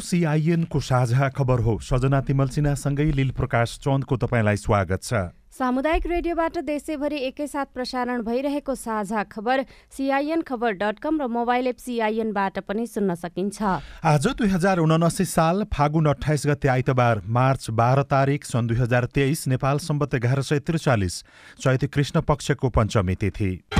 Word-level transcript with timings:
शुभ 0.00 0.20
प्रभात 0.20 0.40
यो 0.50 0.60
सिआइएनको 0.60 0.80
साझा 0.80 1.28
खबर 1.28 1.60
हो। 1.60 1.78
सजना 1.78 2.20
तिमल 2.20 2.48
सिन्हासँगै 2.48 3.12
लील 3.12 3.30
प्रकाश 3.30 3.78
चन्दको 3.84 4.16
तपाईँलाई 4.16 4.56
स्वागत 4.56 5.02
छ। 5.02 5.14
सामुदायिक 5.50 6.06
रेडियोबाट 6.06 6.58
देशैभरि 6.58 7.18
एकैसाथ 7.26 7.66
प्रसारण 7.74 8.22
भइरहेको 8.22 8.74
साझा 8.74 9.22
खबर 9.22 9.64
सिआइएन 9.90 10.42
खबर 10.42 10.72
डट 10.72 10.98
कम 10.98 11.20
र 11.20 11.26
मोबाइल 11.26 11.66
एप 11.66 11.76
सिआइएनबाट 11.76 12.58
पनि 12.64 12.86
सुन्न 12.86 13.14
सकिन्छ। 13.14 13.62
आज 14.04 14.26
दुई 14.26 14.48
हजार 14.48 14.78
उनासी 14.78 15.24
साल 15.24 15.64
फागुन 15.74 16.06
अठाइस 16.06 16.46
गते 16.46 16.68
आइतबार 16.68 17.22
मार्च 17.26 17.70
बाह्र 17.70 18.02
तारिक 18.02 18.44
सन् 18.44 18.68
दुई 18.68 18.76
हजार 18.78 19.04
तेइस 19.04 19.48
नेपाल 19.48 19.78
सम्बत 19.78 20.14
एघार 20.14 20.42
सय 20.42 20.58
त्रिचालिस 20.60 21.22
चैती 21.60 21.86
कृष्ण 21.86 22.20
पक्षको 22.20 22.68
पञ्चमी 22.70 23.14
तिथि। 23.14 23.79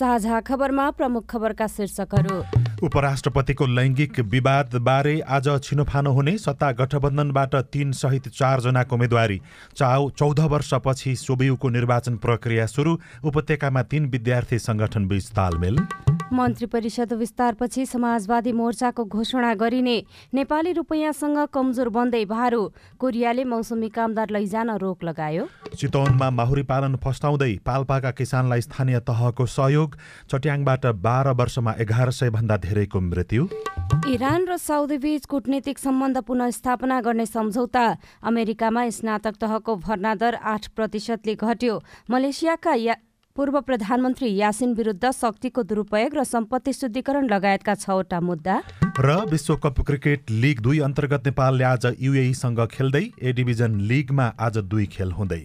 साझा 0.00 0.40
खबरमा 0.40 0.90
प्रमुख 0.90 1.24
खबरका 1.30 1.66
शीर्षकहरू। 1.66 2.36
उपराष्ट्रपतिको 2.82 3.66
लैङ्गिक 3.68 4.20
विवादबारे 4.26 5.14
आज 5.28 5.48
छिनोफानो 5.64 6.12
हुने 6.12 6.36
सत्ता 6.38 6.70
गठबन्धनबाट 6.72 7.54
तीन 7.68 7.92
सहित 7.92 8.28
चारजनाको 8.32 8.96
उम्मेद्वारी। 8.96 9.40
चाउ 9.76 10.08
चौध 10.18 10.40
वर्षपछि 10.52 11.14
सोबियुको 11.16 11.68
निर्वाचन 11.68 12.16
प्रक्रिया 12.16 12.66
सुरु 12.66 12.96
उपत्यकामा 13.24 13.82
तीन 13.92 14.06
विद्यार्थी 14.08 14.58
सङ्गठनबीच 14.58 15.28
तालमेल। 15.36 15.76
मन्त्री 16.32 16.66
परिषद 16.66 17.12
विस्तारपछि 17.12 17.84
समाजवादी 17.86 18.52
मोर्चाको 18.52 19.04
घोषणा 19.04 19.52
गरिने 19.54 19.96
नेपाली 20.34 20.72
रुपैयाँसँग 20.72 21.38
कमजोर 21.54 21.88
बन्दै 21.90 22.24
भारू 22.24 22.62
कोरियाले 23.00 23.44
मौसमी 23.44 23.88
कामदार 23.90 24.30
लैजान 24.30 24.70
रोक 24.78 25.04
लगायो। 25.04 25.46
चितवनमा 25.74 26.30
माहुरी 26.30 26.62
पालन 26.62 26.96
फस्टाउँदै 27.04 27.52
पाल्पाका 27.66 28.10
किसानलाई 28.12 28.60
स्थानीय 28.60 29.00
तहको 29.02 29.46
सहयोग 29.48 29.96
चट्याङबाट 30.30 30.86
बाह्र 31.02 31.32
वर्षमा 31.34 31.74
एघार 31.80 32.10
सय 32.10 32.30
भन्दा 32.30 32.56
धेरैको 32.62 33.00
मृत्यु। 33.00 33.48
इरान 34.08 34.46
र 34.48 34.56
साउदी 34.58 34.98
बीच 34.98 35.26
कूटनीतिक 35.26 35.78
सम्बन्ध 35.78 36.18
पुनस्थापना 36.22 37.00
गर्ने 37.00 37.26
सम्झौता 37.26 37.86
अमेरिकामा 38.24 38.88
स्नातक 38.90 39.34
तहको 39.40 39.76
भर्ना 39.82 40.14
दर 40.14 40.34
आठ 40.54 40.68
प्रतिशतले 40.76 41.34
घट्यो 41.34 41.82
मलेसियाका 42.10 42.74
पूर्व 43.40 43.56
प्रधानमन्त्री 43.60 44.28
यासिन 44.36 44.72
विरुद्ध 44.76 45.10
शक्तिको 45.10 45.62
दुरुपयोग 45.64 46.14
र 46.14 46.22
सम्पत्ति 46.24 46.72
शुद्धिकरण 46.72 47.28
लगायतका 47.28 47.74
छवटा 47.74 48.18
मुद्दा। 48.20 48.56
र 49.00 49.14
विश्वकप 49.30 49.80
क्रिकेट 49.80 50.30
लिग 50.30 50.60
दुई 50.60 50.78
अन्तर्गत 50.84 51.26
नेपालले 51.26 51.64
आज 51.64 51.86
युएईसँग 52.00 52.60
खेल्दै 52.68 53.00
ए 53.00 53.32
डिभिजन 53.32 53.78
लिगमा 53.90 54.26
आज 54.38 54.58
दुई 54.68 54.86
खेल 54.86 55.12
हुँदै। 55.12 55.40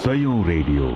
सयौं 0.00 0.40
रेडियो। 0.48 0.90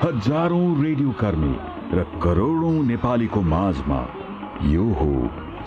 हजारौं 0.00 0.64
रेडियो 0.82 1.12
कर्मी 1.20 1.52
र 1.92 2.08
करोडौं 2.24 2.74
नेपालीको 2.86 3.40
माझमा 3.52 4.00
यो 4.72 4.88
हो 5.02 5.12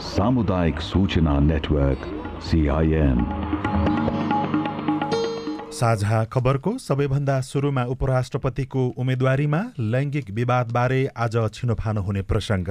सामुदायिक 0.02 0.80
सूचना 0.82 1.40
नेटवर्क 1.40 2.06
सिआइएन 2.44 3.20
साझा 5.72 6.24
खबरको 6.34 6.78
सबैभन्दा 6.78 7.40
सुरुमा 7.42 7.84
उपराष्ट्रपतिको 7.90 8.88
उम्मेद्वारीमा 8.98 9.62
लैङ्गिक 9.94 10.32
विवादबारे 10.32 11.06
आज 11.18 11.38
छिनोफानो 11.54 12.02
हुने 12.02 12.22
प्रसङ्ग। 12.22 12.70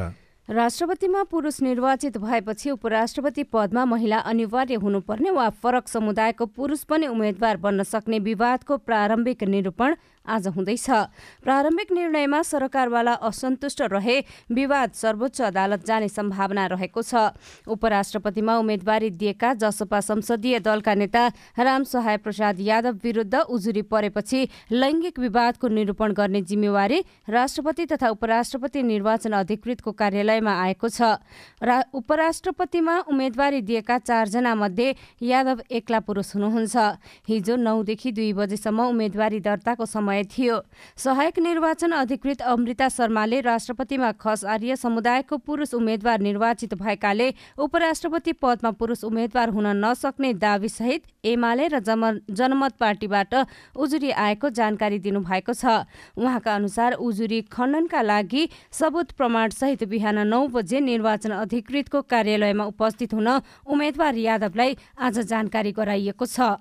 राष्ट्रपतिमा 0.48 1.22
पुरुष 1.22 1.60
निर्वाचित 1.62 2.18
भएपछि 2.18 2.70
उपराष्ट्रपति 2.70 3.42
पदमा 3.44 3.84
महिला 3.84 4.18
अनिवार्य 4.26 4.74
हुनुपर्ने 4.74 5.30
वा 5.30 5.48
फरक 5.62 5.88
समुदायको 5.88 6.46
पुरुष 6.46 6.82
पनि 6.84 7.06
उम्मेद्वार 7.06 7.56
बन्न 7.56 7.82
सक्ने 7.82 8.18
विवादको 8.20 8.76
प्रारम्भिक 8.78 9.44
निरूपण 9.44 9.94
आज 10.26 10.46
हुँदैछ। 10.48 10.86
प्रारम्भिक 11.42 11.92
निर्णयमा 11.92 12.42
सरकारवाला 12.42 13.12
असन्तुष्ट 13.22 13.80
रहे 13.82 14.18
विवाद 14.50 14.90
सर्वोच्च 14.94 15.40
अदालत 15.42 15.86
जाने 15.86 16.08
सम्भावना 16.08 16.66
रहेको 16.66 17.02
छ। 17.02 17.14
उपराष्ट्रपतिमा 17.66 18.56
उम्मेद्वारी 18.56 19.10
दिएका 19.12 19.52
जसपा 19.54 20.00
संसदीय 20.00 20.58
दलका 20.60 20.94
नेता 20.94 21.26
राम 21.58 21.82
सहाय 21.84 22.16
प्रसाद 22.18 22.60
यादव 22.60 22.98
विरुद्ध 23.02 23.34
उजुरी 23.34 23.82
परेपछि 23.84 24.40
लैङ्गिक 24.72 25.18
विवादको 25.18 25.68
निरूपण 25.68 26.12
गर्ने 26.12 26.42
जिम्मेवारी 26.42 27.02
राष्ट्रपति 27.28 27.86
तथा 27.86 28.08
उपराष्ट्रपति 28.10 28.82
निर्वाचन 28.82 29.32
अधिकृतको 29.32 29.92
कार्यालयमा 29.92 30.52
आएको 30.62 30.88
छ। 30.88 31.18
उपराष्ट्रपतिमा 31.92 32.98
उम्मेद्वारी 33.10 33.60
दिएका 33.62 33.98
चारजना 33.98 34.54
मध्ये 34.54 34.94
यादव 35.22 35.62
एक्ला 35.70 36.00
पुरुष 36.00 36.34
हुनुहुन्छ। 36.34 36.76
हिजो 37.28 37.56
नौदेखि 37.58 38.12
दुई 38.12 38.32
बजेसम्म 38.32 38.86
उम्मेद्वारी 38.86 39.40
दर्ताको 39.40 39.84
समय 39.86 40.10
समय 40.12 40.24
थियो। 40.28 40.60
सहायक 40.96 41.38
निर्वाचन 41.38 41.90
अधिकृत 41.92 42.40
अमृता 42.44 42.88
शर्माले 42.90 43.40
राष्ट्रपतिमा 43.40 44.10
खस 44.20 44.44
आर्य 44.44 44.76
समुदायको 44.76 45.36
पुरुष 45.38 45.74
उम्मेद्वार 45.74 46.20
निर्वाचित 46.20 46.74
भएकाले 46.74 47.32
उपराष्ट्रपति 47.58 48.32
पदमा 48.34 48.70
पुरुष 48.76 49.04
उम्मेद्वार 49.04 49.48
हुन 49.48 49.66
नसक्ने 49.78 50.32
दावीसहित 50.36 51.02
एमाले 51.24 51.68
र 51.68 51.80
जनमत 51.80 52.72
पार्टीबाट 52.80 53.34
उजुरी 53.76 54.10
आएको 54.12 54.50
जानकारी 54.50 54.98
दिनुभएको 55.00 55.52
छ। 55.54 55.64
उहाँका 56.16 56.54
अनुसार 56.54 56.92
उजुरी 57.00 57.40
खण्डनका 57.48 58.02
लागि 58.02 58.48
सबुत 58.70 59.12
प्रमाणसहित 59.16 59.84
बिहान 59.88 60.26
नौ 60.28 60.46
बजे 60.52 60.80
निर्वाचन 60.82 61.30
अधिकृतको 61.32 62.02
कार्यालयमा 62.04 62.64
उपस्थित 62.66 63.14
हुन 63.14 63.28
उम्मेद्वार 63.64 64.14
यादवलाई 64.18 64.76
आज 64.98 65.18
जानकारी 65.24 65.72
गराइएको 65.72 66.26
छ। 66.26 66.60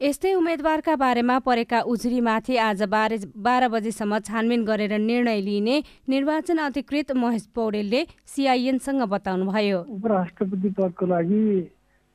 यस्तै 0.00 0.32
उम्मेद्वारका 0.38 0.94
बारेमा 0.94 1.36
परेका 1.42 1.78
उजुरीमाथि 1.90 2.56
आज 2.64 2.82
बाह्र 2.90 3.16
बाह्र 3.46 3.68
बजेसम्म 3.68 4.18
छानबिन 4.26 4.60
गरेर 4.64 4.92
निर्णय 5.02 5.40
लिइने 5.42 5.76
निर्वाचन 6.08 6.58
अधिकृत 6.64 7.10
महेश 7.18 7.46
पौडेलले 7.50 8.02
सिआइएनसँग 8.30 9.02
बताउनुभयो। 9.14 9.80
उपराष्ट्रपति 9.98 10.70
पदको 10.78 11.06
लागि 11.12 11.40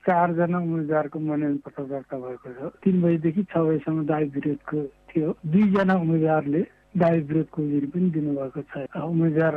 चारजना 0.03 0.57
उम्मेद्वारको 0.63 1.19
मनोनयन 1.19 1.57
पत्र 1.59 1.83
दर्ता 1.91 2.15
भएको 2.23 2.49
छ। 2.55 2.71
तिन 2.79 3.01
बजीदेखि 3.03 3.43
छ 3.51 3.53
बजीसम्म 3.67 4.05
दावी 4.07 4.27
विरोधको 4.31 4.79
थियो। 5.11 5.35
दुईजना 5.43 5.95
उम्मेद्वारले 6.07 6.61
दावी 7.03 7.21
विरोधको 7.27 7.59
उजुरी 7.67 7.87
पनि 7.91 8.09
दिनुभएको 8.15 8.61
छ। 8.71 8.87
उम्मेद्वार 8.95 9.55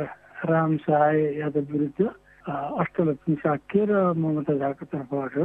राम 0.51 0.77
सहाय 0.83 1.15
यादव 1.39 1.71
विरुद्ध 1.71 1.99
अष्टलक्ष्मी 2.43 3.35
साक्य 3.39 3.85
र 3.87 3.91
ममता 4.19 4.53
झाको 4.59 4.83
तर्फबाट 4.91 5.35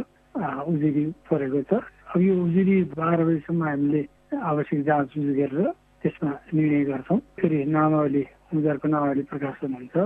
उजुरी 0.66 1.04
परेको 1.30 1.62
छ। 1.70 1.82
अब 2.12 2.20
यो 2.20 2.34
उजुरी 2.44 2.76
बाह्र 2.92 3.24
बजीसम्म 3.24 3.62
हामीले 3.64 4.00
आवश्यक 4.36 4.80
जाँच 4.84 5.12
गरेर 5.16 5.64
त्यसमा 6.04 6.30
निर्णय 6.52 6.84
गर्छौँ। 6.84 7.18
फेरि 7.40 7.64
नामावली 7.72 8.22
उम्मेद्वारको 8.52 8.88
नामावली 8.88 9.22
प्रकाशन 9.32 9.72
हुन्छ 9.72 9.96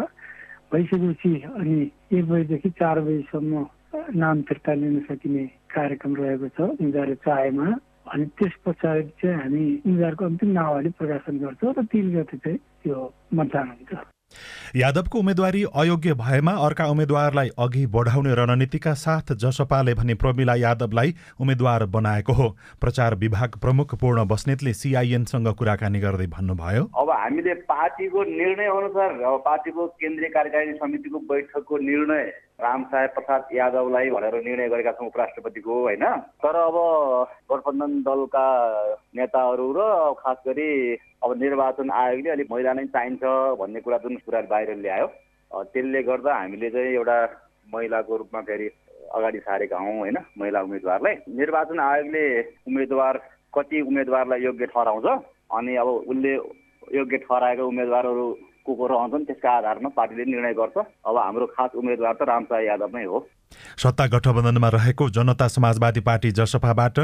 भइसकेपछि 0.70 1.32
अनि 1.50 1.78
एक 2.14 2.24
बजीदेखि 2.30 2.70
चार 2.78 3.00
बजीसम्म 3.02 3.66
नाम 4.22 4.42
फिर्ता 4.46 4.72
लिन 4.78 5.00
सकिने 5.10 5.44
कार्यक्रम 5.74 6.14
रहेको 6.14 6.48
छ 6.54 6.60
उम्मेद्वारले 6.78 7.14
चाहेमा। 7.26 7.66
अनि 8.14 8.24
त्यस 8.38 8.54
पछाडि 8.62 9.02
चाहिँ 9.18 9.36
हामी 9.42 9.64
उम्मेद्वारको 9.82 10.24
अन्तिम 10.30 10.50
नामावली 10.54 10.90
प्रकाशन 10.94 11.38
गर्छौँ 11.42 11.74
र 11.74 11.82
तिन 11.90 12.06
गते 12.14 12.36
चाहिँ 12.38 12.58
त्यो 12.86 12.98
मतदान 13.34 13.66
हुन्छ। 13.66 13.92
यादवको 14.76 15.18
उम्मेद्वारी 15.18 15.64
अयोग्य 15.74 16.14
भएमा 16.14 16.52
अर्का 16.66 16.86
उम्मेद्वारलाई 16.86 17.48
अघि 17.58 17.86
बढाउने 17.86 18.34
रणनीतिका 18.34 18.92
साथ 18.94 19.32
जसपाले 19.32 19.94
भने 19.94 20.14
प्रमिला 20.14 20.54
यादवलाई 20.54 21.14
उम्मेद्वार 21.40 21.84
बनाएको 21.86 22.32
हो। 22.32 22.48
प्रचार 22.80 23.14
विभाग 23.14 23.56
प्रमुख 23.56 23.94
पूर्ण 23.94 24.24
बस्नेतले 24.24 24.72
सिआइएनसँग 24.72 25.48
कुराकानी 25.48 26.00
गर्दै 26.00 26.26
भन्नुभयो। 26.26 26.84
अब 26.96 27.10
हामीले 27.10 27.54
पार्टीको 27.70 28.22
निर्णय 28.24 28.66
अनुसार 28.66 29.10
पार्टीको 29.46 29.86
केन्द्रीय 29.86 30.28
कार्यकारिणी 30.28 30.72
समितिको 30.72 31.18
बैठकको 31.18 31.78
निर्णय 31.78 32.32
राम 32.60 32.84
साहेब 32.84 33.10
प्रसाद 33.10 33.48
यादवलाई 33.52 34.10
भनेर 34.10 34.34
निर्णय 34.44 34.68
गरेका 34.68 34.92
छौँ 34.92 35.06
उपराष्ट्रपतिको 35.06 35.74
होइन? 35.82 36.04
तर 36.40 36.56
अब 36.56 36.76
गठबन्धन 37.52 37.92
दलका 38.02 38.46
नेताहरू 39.16 39.66
र 39.76 39.80
खास 40.18 40.36
गरी 40.46 40.68
अब 41.20 41.36
निर्वाचन 41.36 41.90
आयोगले 41.92 42.30
अलिक 42.30 42.48
महिला 42.52 42.72
नै 42.72 42.84
चाहिन्छ 42.96 43.22
भन्ने 43.60 43.80
कुरा 43.80 43.98
जुन 43.98 44.16
कुरा 44.24 44.40
बाहिर 44.48 44.74
ल्यायो 44.76 45.06
त्यसले 45.68 46.02
गर्दा 46.02 46.34
हामीले 46.34 46.70
चाहिँ 46.70 46.94
एउटा 46.94 47.18
महिलाको 47.74 48.16
रूपमा 48.16 48.40
फेरि 48.48 48.68
अगाडि 49.14 49.38
सारेका 49.38 49.76
हौँ 49.76 49.98
होइन? 49.98 50.16
महिला 50.38 50.60
उम्मेदवारलाई। 50.62 51.14
निर्वाचन 51.36 51.80
आयोगले 51.80 52.24
उम्मेदवार 52.66 53.14
कति 53.54 53.80
उम्मेदवारलाई 53.80 54.40
योग्य 54.42 54.66
ठहराउँछ? 54.66 55.06
अनि 55.52 55.76
अब 55.76 55.88
उसले 55.88 56.32
योग्य 56.98 57.16
ठहराएका 57.16 57.64
उम्मेदवारहरू 57.64 58.26
को 58.66 58.74
को 58.74 58.86
रहन्छन् 58.86 59.24
त्यसका 59.24 59.50
आधारमा 59.50 59.88
पार्टीले 59.88 60.24
निर्णय 60.24 60.54
गर्छ। 60.54 60.76
अब 61.06 61.16
हाम्रो 61.16 61.46
खास 61.46 61.70
उम्मेद्वार 61.74 62.14
त 62.14 62.22
रामसाई 62.22 62.64
यादव 62.66 62.96
नै 62.96 63.04
हो। 63.04 63.18
सत्ता 63.78 64.06
गठबन्धनमा 64.06 64.68
रहेको 64.68 65.08
जनता 65.10 65.46
समाजवादी 65.48 66.00
पार्टी 66.00 66.30
जसपाबाट 66.32 66.98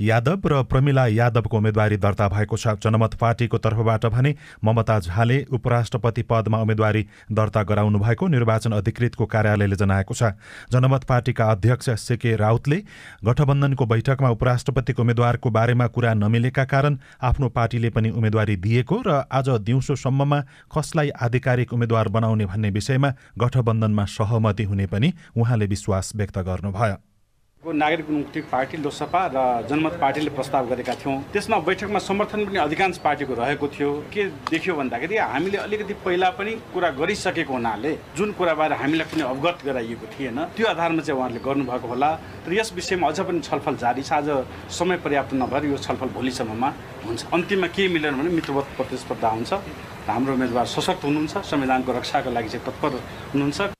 यादव 0.00 0.48
र 0.48 0.62
प्रमिला 0.64 1.06
यादवको 1.08 1.56
उम्मेद्वारी 1.56 1.96
दर्ता 1.96 2.28
भएको 2.28 2.56
छ। 2.56 2.74
जनमत 2.78 3.14
पार्टीको 3.20 3.58
तर्फबाट 3.58 4.06
भने 4.06 4.34
ममता 4.64 4.98
झाले 5.00 5.38
उपराष्ट्रपति 5.50 6.22
पदमा 6.22 6.58
उम्मेद्वारी 6.60 7.06
दर्ता 7.32 7.62
गराउनु 7.62 7.98
भएको 7.98 8.28
निर्वाचन 8.28 8.72
अधिकृतको 8.72 9.26
कार्यालयले 9.26 9.76
जनाएको 9.76 10.14
छ। 10.14 10.32
जनमत 10.72 11.04
पार्टीका 11.04 11.50
अध्यक्ष 11.50 11.90
सेके 12.00 12.36
राउतले 12.36 12.82
गठबन्धनको 13.24 13.86
बैठकमा 13.86 14.30
उपराष्ट्रपतिको 14.30 15.02
उम्मेद्वारको 15.02 15.50
बारेमा 15.50 15.86
कुरा 15.88 16.14
नमिलेका 16.14 16.64
कारण 16.66 16.98
आफ्नो 17.22 17.48
पार्टीले 17.50 17.90
पनि 17.90 18.10
उम्मेद्वारी 18.12 18.56
दिएको 18.58 19.02
र 19.06 19.24
आज 19.32 19.48
दिउँसोसम्ममा 19.66 20.40
कसलाई 20.70 21.10
आधिकारिक 21.20 21.72
उम्मेद्वार 21.72 22.08
बनाउने 22.10 22.46
भन्ने 22.46 22.70
विषयमा 22.70 23.14
गठबन्धनमा 23.38 24.04
सहमति 24.10 24.64
हुने 24.64 24.86
पनि 24.86 25.12
उहाँले 25.36 25.66
विश्वास 25.80 26.12
व्यक्त 26.16 26.38
गर्नुभयो। 26.44 26.96
नागरिक 27.62 28.08
मुक्ति 28.10 28.40
पार्टी 28.48 28.76
लोकसभा 28.80 29.20
र 29.32 29.68
जनमत 29.68 29.94
पार्टीले 30.00 30.30
प्रस्ताव 30.32 30.68
गरेका 30.68 30.94
थियौँ। 30.96 31.16
त्यसमा 31.32 31.56
बैठकमा 31.60 31.98
समर्थन 32.00 32.44
पनि 32.48 32.58
अधिकांश 32.58 32.98
पार्टीको 33.04 33.34
रहेको 33.36 33.66
थियो। 33.68 33.90
के 34.08 34.24
देखियो 34.48 34.76
भन्दाखेरि 34.76 35.16
हामीले 35.16 35.58
अलिकति 35.68 35.94
पहिला 36.00 36.28
पनि 36.40 36.52
कुरा 36.72 36.90
गरिसकेको 36.96 37.52
हुनाले 37.52 37.92
जुन 38.16 38.32
कुराबारे 38.32 38.76
हामीलाई 38.80 39.08
पनि 39.12 39.22
अवगत 39.22 39.58
गराइएको 39.64 40.06
थिएन 40.08 40.38
त्यो 40.56 40.66
आधारमा 40.72 41.02
चाहिँ 41.04 41.16
उहाँहरूले 41.20 41.44
गर्नुभएको 41.44 41.88
होला। 41.88 42.10
र 42.48 42.52
यस 42.52 42.72
विषयमा 42.72 43.08
अझ 43.08 43.20
पनि 43.28 43.40
छलफल 43.44 43.76
जारी 43.76 44.02
छ। 44.08 44.12
आज 44.12 44.28
समय 44.72 44.96
पर्याप्त 45.04 45.32
नभएर 45.36 45.64
यो 45.68 45.76
छलफल 45.76 46.08
भोलिसम्ममा 46.16 46.68
हुन्छ। 47.04 47.20
अन्तिममा 47.28 47.68
के 47.76 47.88
मिलेन 47.88 48.16
भने 48.16 48.30
मित्रवत 48.40 48.66
प्रतिस्पर्धा 48.76 49.28
हुन्छ। 49.36 49.52
हाम्रो 50.08 50.32
उम्मेदवार 50.32 50.66
सशक्त 50.66 51.04
हुनुहुन्छ। 51.04 51.44
संविधानको 51.44 51.92
रक्षाको 51.92 52.30
लागि 52.32 52.48
चाहिँ 52.48 52.64
तत्पर 52.66 52.90
हुनुहुन्छ। 53.36 53.79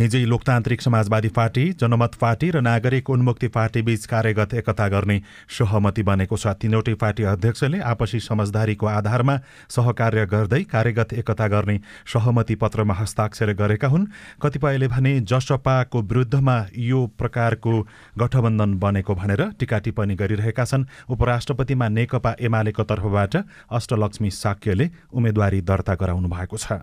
हिजै 0.00 0.20
लोकतान्त्रिक 0.24 0.80
समाजवादी 0.80 1.28
पार्टी 1.28 1.62
जनमत 1.80 2.14
पार्टी 2.20 2.46
र 2.50 2.60
नागरिक 2.64 3.10
उन्मुक्ति 3.10 3.48
पार्टी 3.52 3.80
बीच 3.84 4.04
कार्यगत 4.08 4.54
एकता 4.54 4.86
गर्ने 4.88 5.16
सहमति 5.48 6.02
बनेको 6.02 6.36
छ। 6.36 6.54
तीनवटै 6.56 6.94
पार्टी 6.96 7.22
अध्यक्षले 7.28 7.78
आपसी 7.84 8.20
समझदारीको 8.20 8.86
आधारमा 8.88 9.34
सहकार्य 9.68 10.24
गर्दै 10.26 10.62
कार्यगत 10.72 11.12
एकता 11.12 11.48
गर्ने 11.52 11.76
सहमति 12.08 12.54
पत्रमा 12.56 12.94
हस्ताक्षर 12.96 13.52
गरेका 13.60 13.88
हुन्। 13.88 14.06
कतिपयले 14.40 14.88
भने 14.88 15.12
जसपाको 15.22 16.02
विरुद्धमा 16.02 16.56
यो 16.80 17.00
प्रकारको 17.20 17.72
गठबन्धन 18.16 18.74
बनेको 18.80 19.14
भनेर 19.14 19.42
टिका 19.60 19.78
टिप्पणी 19.84 20.14
गरिरहेका 20.16 20.64
छन्। 20.64 20.88
उपराष्ट्रपतिमा 21.12 21.88
नेकपा 21.90 22.32
एमालेको 22.40 22.88
तर्फबाट 22.88 23.36
अष्टलक्ष्मी 23.68 24.30
साक्यले 24.32 24.88
उम्मेद्वारी 25.12 25.60
दर्ता 25.60 25.94
गराउनु 26.00 26.28
भएको 26.30 26.56
छ। 26.56 26.80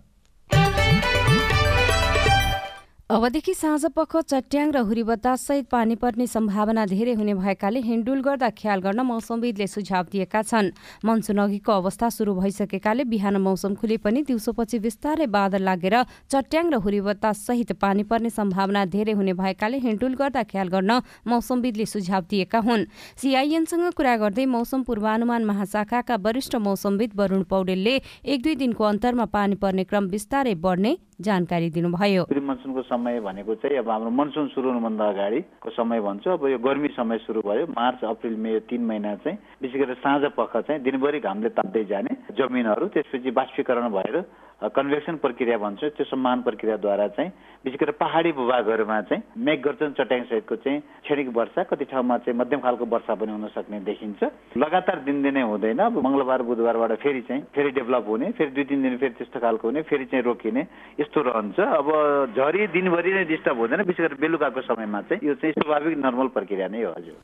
अबदेखि 3.09 3.53
साँझ 3.55 3.85
पख 3.95 4.15
चट्याङ 4.21 4.71
र 4.75 4.77
हुरी 4.83 5.03
बताससहित 5.07 5.67
पानी 5.71 5.95
पर्ने 5.95 6.25
सम्भावना 6.27 6.85
धेरै 6.85 7.13
हुने 7.15 7.33
भएकाले 7.39 7.79
हिँडुल 7.79 8.19
गर्दा 8.21 8.49
ख्याल 8.51 8.79
गर्न 8.83 8.99
मौसमविदले 8.99 9.67
सुझाव 9.67 10.05
दिएका 10.11 10.41
छन्। 10.43 10.71
मनसुन 11.07 11.37
अघिको 11.39 11.71
अवस्था 11.71 12.09
सुरु 12.11 12.33
भइसकेकाले 12.35 13.03
बिहान 13.07 13.37
मौसम 13.39 13.75
खुले 13.79 13.97
पनि 14.03 14.21
दिउँसोपछि 14.27 14.79
बिस्तारै 14.83 15.27
बादल 15.31 15.63
लागेर 15.63 15.95
चट्याङ 16.27 16.67
र 16.67 16.83
हुरी 16.83 16.99
बताससहित 17.07 17.71
पानी 17.79 18.03
पर्ने 18.03 18.29
सम्भावना 18.29 18.83
धेरै 18.91 19.15
हुने 19.15 19.33
भएकाले 19.39 19.77
हिँडुल 19.87 20.19
गर्दा 20.19 20.43
ख्याल 20.43 20.67
गर्न 20.67 20.99
मौसमविदले 21.31 21.85
सुझाव 21.87 22.27
दिएका 22.27 22.59
हुन्। 22.59 22.85
सिआइएनसँग 23.15 23.87
कुरा 23.95 24.15
गर्दै 24.19 24.45
मौसम 24.51 24.83
पूर्वानुमान 24.83 25.45
महाशाखाका 25.47 26.15
वरिष्ठ 26.19 26.55
मौसमविद 26.59 27.15
वरूण 27.15 27.43
पौडेलले 27.47 27.95
एक 28.27 28.43
दुई 28.43 28.55
दिनको 28.59 28.83
अन्तरमा 28.83 29.25
पानी 29.31 29.55
पर्ने 29.55 29.83
क्रम 29.87 30.11
बिस्तारै 30.11 30.55
बढ्ने 30.59 30.97
जानकारी 31.19 31.69
दिनुभयो। 31.69 32.23
मनसुनको 32.29 32.81
समय 32.81 33.19
भनेको 33.19 33.55
चाहिँ 33.57 33.77
अब 33.77 33.89
हाम्रो 33.89 34.09
मनसुन 34.13 34.47
सुरु 34.53 34.69
हुनुभन्दा 34.69 35.05
अगाडिको 35.09 35.69
समय 35.69 35.99
भन्छु 36.01 36.29
अब 36.29 36.45
यो 36.47 36.57
गर्मी 36.57 36.87
समय 36.93 37.17
सुरु 37.25 37.41
भयो। 37.41 37.65
मार्च 37.73 38.03
अप्रिल 38.05 38.35
मे 38.37 38.59
तिन 38.69 38.85
महिना 38.85 39.15
चाहिँ 39.25 39.37
विशेष 39.61 39.81
गरेर 39.81 39.95
साँझ 39.97 40.31
पख 40.37 40.57
चाहिँ 40.57 40.81
दिनभरि 40.83 41.19
घामले 41.19 41.49
ताप्दै 41.57 41.83
जाने 41.89 42.15
जमिनहरू 42.37 42.87
त्यसपछि 42.93 43.31
बाष्पीकरण 43.33 43.89
भएर 43.89 44.17
कन्भेक्सन 44.57 45.15
प्रक्रिया 45.21 45.57
भन्छ। 45.57 45.83
त्यो 45.93 46.05
सम्मान 46.05 46.41
प्रक्रियाद्वारा 46.41 47.07
चाहिँ 47.13 47.31
विशेष 47.65 47.79
गरेर 47.79 47.95
पहाडी 47.99 48.31
भूभागहरूमा 48.37 49.01
चाहिँ 49.01 49.23
मेघगर्जन 49.37 49.91
चट्याङ 49.97 50.23
सहितको 50.29 50.55
चाहिँ 50.55 50.79
क्षणिक 51.05 51.27
वर्षा 51.35 51.63
कति 51.69 51.85
ठाउँमा 51.85 52.17
चाहिँ 52.25 52.37
मध्यम 52.39 52.59
खालको 52.61 52.85
वर्षा 52.85 53.13
पनि 53.21 53.31
हुन 53.31 53.47
सक्ने 53.53 53.79
देखिन्छ। 53.85 54.23
लगातार 54.57 54.97
दिनदिनै 55.05 55.41
हुँदैन। 55.41 55.77
अब 55.77 56.01
मङ्गलबार 56.01 56.41
बुधबारबाट 56.49 56.91
फेरि 56.97 57.21
चाहिँ 57.29 57.41
फेरि 57.53 57.69
डेभलप 57.77 58.05
हुने 58.09 58.31
फेरि 58.33 58.51
दुई 58.51 58.63
तिन 58.65 58.81
दिन 58.81 58.97
फेरि 58.97 59.13
त्यस्तो 59.13 59.39
खालको 59.39 59.67
हुने 59.67 59.81
फेरि 59.85 60.05
चाहिँ 60.09 60.23
रोकिने। 60.25 60.61
यस्तो 61.07 61.21
रहन्छ। 61.23 61.59
अब 61.59 61.87
झरी 62.35 62.67
दिनभरि 62.67 63.11
नै 63.13 63.23
डिस्टर्ब 63.25 63.57
हुँदैन 63.57 63.81
विशेष 63.87 64.03
गरेर 64.03 64.19
बेलुकाको 64.19 64.61
समयमा 64.61 65.01
चाहिँ 65.07 65.23
यो 65.23 65.33
चाहिँ 65.39 65.53
स्वाभाविक 65.55 65.97
नर्मल 65.97 66.27
प्रक्रिया 66.35 66.67
नै 66.67 66.83
हो 66.83 66.91
हजुर। 66.91 67.15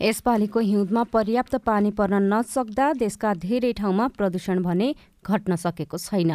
यसपालिको 0.00 0.60
हिउँदमा 0.60 1.02
पर्याप्त 1.08 1.54
पानी 1.64 1.90
पर्न 1.96 2.20
नसक्दा 2.28 2.92
देशका 3.00 3.34
धेरै 3.40 3.72
ठाउँमा 3.80 4.06
प्रदूषण 4.18 4.62
भने 4.62 4.88
घट्न 5.24 5.56
सकेको 5.56 5.96
छैन। 5.98 6.32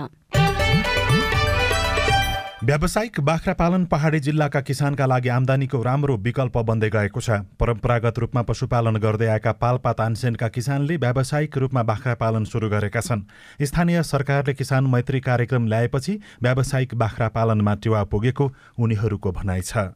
व्यावसायिक 2.59 3.19
बाख्रा 3.19 3.53
पालन 3.53 3.83
पहाडी 3.85 4.19
जिल्लाका 4.19 4.61
किसानका 4.61 5.06
लागि 5.06 5.29
आमदानीको 5.31 5.81
राम्रो 5.83 6.15
विकल्प 6.19 6.57
बन्दै 6.67 6.89
गएको 6.91 7.21
छ। 7.21 7.47
परम्परागत 7.56 8.19
रूपमा 8.19 8.41
पशुपालन 8.44 9.00
गर्दै 9.00 9.27
आएका 9.31 9.51
पाल्पा 9.63 9.94
तानसेनका 9.95 10.47
किसानले 10.51 10.97
व्यावसायिक 11.00 11.57
रूपमा 11.57 11.83
बाख्रा 11.88 12.13
पालन 12.19 12.44
सुरु 12.44 12.69
गरेका 12.69 13.00
छन्। 13.00 13.23
स्थानीय 13.63 14.03
सरकारले 14.03 14.53
किसान 14.59 14.91
मैत्री 14.91 15.19
कार्यक्रम 15.23 15.67
ल्याएपछि 15.71 16.19
व्यावसायिक 16.44 16.95
बाख्रा 17.00 17.27
पालनमा 17.31 17.75
टेवा 17.79 18.03
पुगेको 18.11 18.51
उनीहरूको 18.75 19.31
भनाइ 19.31 19.61
छ। 19.63 19.95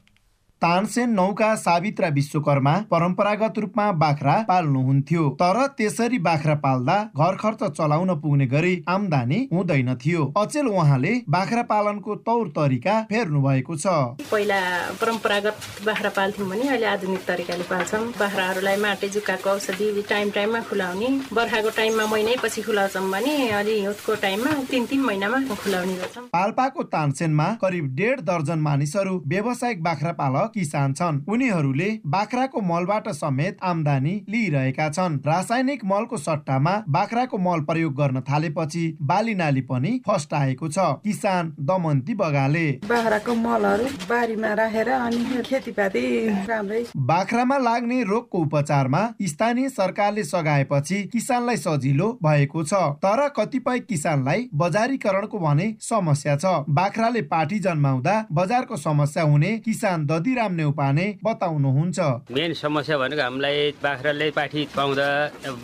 तानसेन 0.64 1.10
नौका 1.12 1.48
सावित्रा 1.58 2.08
विश्वकर्मा 2.10 2.74
परम्परागत 2.92 3.58
रूपमा 3.60 3.86
बाख्रा 3.94 4.36
पाल्नुहुन्थ्यो। 4.48 5.24
तर 5.42 5.58
त्यसरी 5.78 6.20
बाख्रा 6.20 6.54
पाल्दा 6.64 6.96
घर 7.14 7.36
खर्च 7.36 7.64
चलाउन 7.72 8.14
पुग्ने 8.22 8.46
गरी 8.48 8.72
आमदानी 8.88 9.40
हुँदैन 9.52 9.94
थियो। 9.96 10.22
अचेल 10.38 10.68
उहाँले 10.68 11.12
बाख्रा 11.30 11.64
पालनको 11.72 12.16
तौर 12.24 12.48
तरिका 12.56 12.96
फेर्नु 13.10 13.42
भएको 13.42 13.76
छ। 13.76 13.88
पहिला 14.32 14.60
परम्परागत 15.02 15.84
बाख्रा 15.86 16.10
पाल्थ्यौँ 16.16 16.48
भने 16.50 16.70
अहिले 16.70 16.88
आधुनिक 16.94 17.26
तरिकाले 17.28 17.64
पाल्छौँ। 17.68 18.04
बाख्राहरूलाई 18.16 18.78
माटे 18.80 19.10
जुकाको 19.10 19.50
औषधि 19.50 20.06
टाइम 20.10 20.32
टाइममा 20.32 20.62
खुलाउने 20.72 21.10
बर्खाको 21.34 21.76
टाइममा 21.76 22.06
महिनै 22.08 22.36
पछि 22.40 22.62
खुलाउँछौँ 22.62 23.04
भने 23.12 23.36
अलि 23.52 23.76
हिउँदको 23.82 24.16
टाइममा 24.24 24.56
तिन 24.72 24.86
तिन 24.88 25.02
महिनामा 25.04 25.44
खुलाउने 25.60 26.00
गर्छौँ। 26.00 26.26
पाल्पाको 26.32 26.84
तानसेनमा 26.96 27.52
करिब 27.60 27.94
डेढ 28.00 28.26
दर्जन 28.32 28.60
मानिसहरू 28.64 29.22
व्यावसायिक 29.28 29.84
बाख्रा 29.84 30.12
पालक 30.24 30.52
किसान 30.54 30.94
छन्। 30.94 31.22
उनीहरूले 31.28 31.90
बाख्राको 32.08 32.62
मलबाट 32.64 33.08
समेत 33.14 33.58
आमदानी 33.64 34.14
लिइरहेका 34.30 34.90
छन्। 34.90 35.18
रासायनिक 35.26 35.86
मलको 35.86 36.18
सट्टामा 36.20 36.74
बाख्राको 36.90 37.38
मल 37.40 37.60
प्रयोग 37.64 37.94
गर्न 37.96 38.22
थालेपछि 38.24 38.84
बाली 39.04 39.36
नाली 39.36 39.62
पनि 39.64 39.92
फस्टाएको 40.08 40.68
छ। 40.70 40.78
किसान 41.04 41.54
दमन्ती 41.62 42.14
बगाले। 42.16 42.66
बाख्राको 42.86 43.36
मलहरू 43.38 43.86
बारीमा 44.10 44.54
राखेर 44.54 44.90
अनि 44.92 45.42
खेतीपाती 45.44 46.04
राम्रै 46.48 46.84
बाख्रामा 47.08 47.58
लाग्ने 47.60 48.02
रोगको 48.06 48.38
उपचारमा 48.40 49.02
स्थानीय 49.24 49.70
सरकारले 49.72 50.24
सघाएपछि 50.26 51.02
किसानलाई 51.14 51.58
सजिलो 51.58 52.08
भएको 52.24 52.64
छ। 52.64 52.74
तर 53.04 53.28
कतिपय 53.38 53.80
किसानलाई 53.82 54.50
बजारीकरणको 54.56 55.40
भने 55.40 55.68
समस्या 55.82 56.36
छ। 56.36 56.46
बाख्राले 56.70 57.22
पाठी 57.30 57.60
जन्माउँदा 57.60 58.16
बजारको 58.32 58.78
समस्या 58.78 59.24
हुने 59.26 59.52
किसान 59.60 60.06
ददिरा 60.06 60.43
राम 60.44 60.54
नेउपाने 60.54 61.06
बताउनुहुन्छ। 61.24 62.00
मेन 62.36 62.54
समस्या 62.54 62.98
भनेको 62.98 63.22
हामीलाई 63.22 63.80
बाख्राले 63.80 64.30
पाठी 64.36 64.62
पाउँदा 64.76 65.08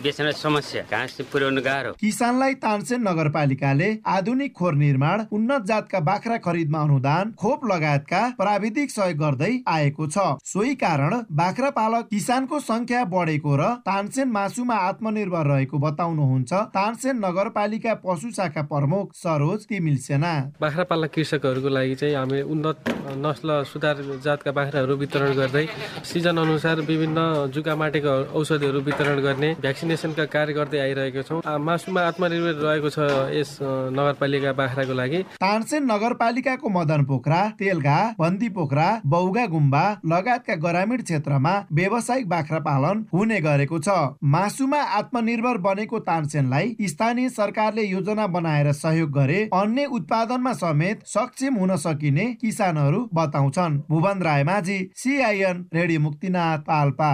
बेच्न 0.00 0.30
समस्या 0.34 0.82
घाँस 0.88 1.16
पुर्याउनु 1.28 1.60
गाह्रो। 1.60 1.92
किसानलाई 2.00 2.54
तानसेन 2.64 3.00
नगरपालिकाले 3.08 3.88
आधुनिक 4.08 4.52
खोर 4.56 4.74
निर्माण 4.80 5.24
उन्नत 5.30 5.62
जातका 5.68 6.00
बाख्रा 6.00 6.36
खरिदमा 6.40 6.80
अनुदान 6.80 7.32
खोप 7.36 7.60
लगायतका 7.72 8.20
प्राविधिक 8.40 8.90
सहयोग 8.90 9.18
गर्दै 9.20 9.52
आएको 9.68 10.06
छ। 10.06 10.16
सोही 10.44 10.74
कारण 10.80 11.12
बाख्रा 11.28 11.70
पालक 11.76 12.08
किसानको 12.10 12.60
संख्या 12.62 13.04
बढेको 13.12 13.52
र 13.52 13.68
तानसेन 13.84 14.28
मासुमा 14.30 14.76
आत्मनिर्भर 14.88 15.44
रहेको 15.52 15.78
बताउनुहुन्छ 15.78 16.52
तानसेन 16.72 17.16
नगरपालिका 17.20 17.94
पशु 18.00 18.30
शाखा 18.32 18.62
प्रमुख 18.72 19.12
सरोज 19.14 19.66
तिमिल 19.68 19.96
सेना। 20.00 20.32
बाख्रा 20.56 20.84
पालक 20.88 21.10
कृषकहरूको 21.14 21.68
लागि 21.68 21.94
चाहिँ 22.00 22.14
हामी 22.16 22.40
उन्नत 22.48 22.76
नस्ल 23.20 23.62
सुधार 23.68 23.96
जातका 24.24 24.52
बाख्राहरू 24.60 24.96
वितरण 25.02 25.32
गर्दै 25.40 25.64
सिजन 26.04 26.36
अनुसार 26.44 26.80
विभिन्न 26.88 27.18
जुका 27.54 27.74
माटेको 27.76 28.14
औषधिहरू 28.38 28.80
वितरण 28.82 29.18
गर्ने 29.22 29.50
भ्याक्सिनेसनका 29.60 30.24
कार्य 30.34 30.52
गर्दै 30.54 30.78
आइरहेका 30.80 31.22
छौँ। 31.28 31.40
मासुमा 31.60 32.00
आत्मनिर्भर 32.06 32.54
रहेको 32.60 32.88
छ 32.90 32.98
यस 33.32 33.50
नगरपालिका 33.96 34.52
बाख्राको 34.60 34.94
लागि। 34.94 35.18
तानसेन 35.40 35.82
नगरपालिकाको 35.90 36.68
मदन 36.70 37.04
पोखरा 37.04 37.40
तेलघा 37.58 37.98
बन्दी 38.18 38.48
पोखरा 38.50 38.88
बौगा 39.06 39.44
गुम्बा 39.52 39.84
लगायतका 40.06 40.54
ग्रामीण 40.64 41.02
क्षेत्रमा 41.02 41.52
व्यावसायिक 41.72 42.28
बाख्रा 42.28 42.58
पालन 42.60 43.04
हुने 43.12 43.38
गरेको 43.40 43.78
छ। 43.78 43.88
मासुमा 44.34 44.80
आत्मनिर्भर 44.98 45.56
बनेको 45.60 45.98
तानसेनलाई 46.08 46.88
स्थानीय 46.90 47.28
सरकारले 47.30 47.84
योजना 47.84 48.26
बनाएर 48.28 48.72
सहयोग 48.74 49.10
गरे 49.12 49.38
अन्य 49.54 49.84
उत्पादनमा 49.92 50.52
समेत 50.54 51.06
सक्षम 51.08 51.54
हुन 51.60 51.76
सकिने 51.78 52.26
किसानहरू 52.40 53.00
बताउँछन्। 53.14 53.78
भुवन 53.90 54.22
रायमा 54.22 54.49
माझी 54.50 54.78
सिआइएन 54.96 55.66
रेडियो 55.74 56.00
मुक्तिनाथ 56.00 56.58
पाल्पा 56.68 57.10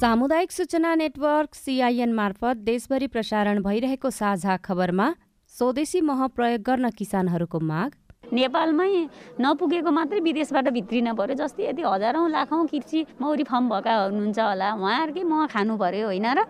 सामुदायिक 0.00 0.52
सूचना 0.52 0.94
नेटवर्क 0.94 1.54
सिआइएन 1.54 2.12
मार्फत 2.14 2.56
देशभरि 2.66 3.06
प्रसारण 3.14 3.62
भइरहेको 3.62 4.10
साझा 4.16 4.56
खबरमा 4.64 5.06
स्वदेशी 5.52 6.00
मह 6.10 6.26
प्रयोग 6.36 6.62
गर्न 6.68 6.90
किसानहरूको 6.98 7.60
माग 7.70 7.90
नेपालमै 8.32 9.08
नपुगेको 9.40 9.90
मात्रै 9.90 10.20
विदेशबाट 10.20 10.68
भित्रिन 10.68 11.12
पर्यो 11.14 11.34
जस्तै 11.34 11.68
यदि 11.68 11.82
हजारौँ 11.82 12.28
लाखौँ 12.30 12.66
कृषि 12.66 13.06
मौरी 13.20 13.44
फर्म 13.44 13.68
भएका 13.68 13.94
हुनुहुन्छ 14.04 14.38
होला 14.38 14.68
उहाँहरूकै 14.74 15.22
मह 15.24 15.46
खानु 15.46 15.76
पर्यो 15.76 16.06
होइन 16.06 16.26
र? 16.36 16.44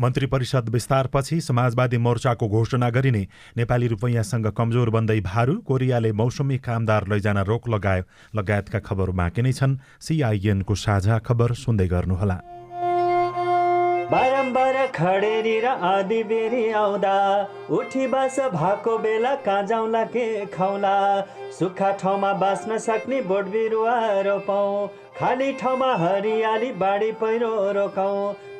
मन्त्री 0.00 0.26
परिषद 0.26 0.68
विस्तारपछि 0.68 1.40
समाजवादी 1.40 1.98
मोर्चाको 1.98 2.48
घोषणा 2.48 2.88
गरिने 2.90 3.26
नेपाली 3.56 3.86
रुपैयाँसँग 3.86 4.46
कमजोर 4.52 4.90
बन्दै 4.90 5.20
भारू 5.20 5.54
कोरियाले 5.64 6.12
मौसमी 6.12 6.58
कामदार 6.58 7.08
लैजान 7.08 7.38
रोक 7.48 7.68
लगायो। 7.68 8.02
लगायतका 8.36 8.78
खबर 8.78 9.10
बाँकी 9.16 9.42
नै 9.42 9.52
छन्। 9.52 9.78
सिआइएनको 10.00 10.74
साझा 10.74 11.18
खबर 11.18 11.52
सुन्दै 11.54 11.88
गर्नुहोला। 11.88 12.38
खडेरी 14.96 15.58
र 15.60 15.66
आदि 15.66 16.22
बेरी 16.24 16.68
आउँदा। 16.72 17.16
उठी 17.70 18.06
बास 18.06 18.38
भएको 18.52 18.96
बेला 18.98 19.34
कहाँ 19.44 19.62
जाउँला 19.66 20.02
के 20.06 20.24
खाउला। 20.48 20.96
सुक्खा 21.52 21.90
ठाउँमा 22.00 22.32
बाँच्न 22.32 22.78
सक्ने 22.78 23.20
बोट 23.22 23.44
बिरुवा 23.52 23.96
रोपौँ। 24.22 24.88
खाली 25.18 25.52
ठाउँमा 25.52 25.92
हरियाली 25.96 26.72
बाढी 26.80 27.10
पहिरो 27.20 27.52
रोकाउँ 27.72 28.34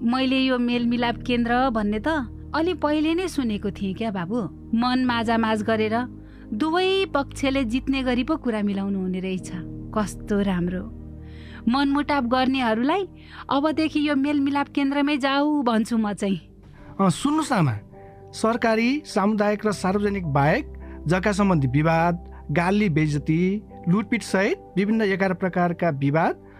मैले 0.00 0.38
यो 0.38 0.56
मेलमिलाप 0.58 1.16
केन्द्र 1.26 1.68
भन्ने 1.70 2.00
त 2.00 2.08
अलि 2.56 2.74
पहिले 2.80 3.14
नै 3.14 3.28
सुनेको 3.28 3.70
थिएँ 3.70 3.94
क्या 3.94 4.10
बाबु। 4.10 4.38
मन 4.72 5.04
माझामाझ 5.04 5.62
गरेर 5.62 5.96
दुवै 6.56 7.12
पक्षले 7.14 7.64
जित्ने 7.64 8.02
गरी 8.02 8.24
पो 8.24 8.36
कुरा 8.36 8.62
मिलाउनु 8.64 8.98
हुने 8.98 9.20
रहेछ। 9.20 9.48
कस्तो 9.94 10.40
राम्रो। 10.40 10.82
मनमुटाप 11.68 12.24
गर्नेहरूलाई 12.32 13.02
अबदेखि 13.50 14.00
यो 14.08 14.14
मेलमिलाप 14.16 14.68
केन्द्रमै 14.72 15.16
जाऊ 15.20 15.62
भन्छु 15.62 15.96
म 15.96 16.12
चाहिँ। 16.16 16.40
सुन्नुहोस् 16.96 17.52
आमा। 17.52 17.74
सरकारी 18.32 18.90
सामुदायिक 19.04 19.66
र 19.66 19.72
सार्वजनिक 19.74 20.26
बाहेक 20.32 20.64
जग्गा 21.06 21.32
सम्बन्धी 21.32 21.68
विवाद 21.68 22.14
गाली 22.56 22.88
बेजती 22.88 23.40
लुटपिट 23.88 24.22
सहित 24.22 24.58
विभिन्न 24.76 25.02
एघार 25.12 25.34
प्रकारका 25.34 25.90
विवाद 25.98 26.34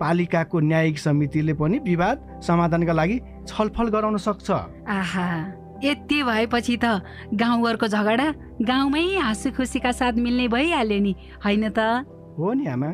पालिकाको 0.00 0.60
न्यायिक 0.60 0.98
समितिले 0.98 1.54
पनि 1.54 1.78
विवाद 1.78 2.40
समाधानका 2.46 2.92
लागि 2.92 3.20
छलफल 3.48 3.88
गराउन 3.88 4.16
सक्छ। 4.16 4.50
आहा 4.50 5.28
यति 5.84 6.22
भएपछि 6.22 6.76
त 6.84 7.00
गाउँघरको 7.34 7.86
झगडा 7.88 8.28
गाउँमै 8.62 9.04
हाँसु 9.16 9.50
खुसीका 9.56 9.92
साथ 9.92 10.12
मिल्ने 10.16 10.48
भइहाल्यो 10.48 11.00
नि 11.00 11.14
होइन 11.44 11.68
त? 11.68 11.78
हो 12.38 12.52
नि 12.52 12.66
आमा। 12.66 12.92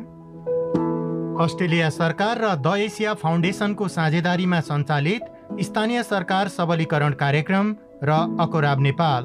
अस्ट्रेलिया 1.42 1.88
सरकार 1.90 2.38
र 2.38 2.54
द 2.56 2.75
एसिया 2.78 3.14
फाउन्डेसनको 3.14 3.88
साझेदारीमा 3.88 4.61
सञ्चालित 4.61 5.23
स्थानीय 5.62 6.02
सरकार 6.02 6.49
सबलीकरण 6.49 7.12
कार्यक्रम 7.14 7.66
र 8.02 8.11
अकोराब 8.40 8.80
नेपाल। 8.80 9.23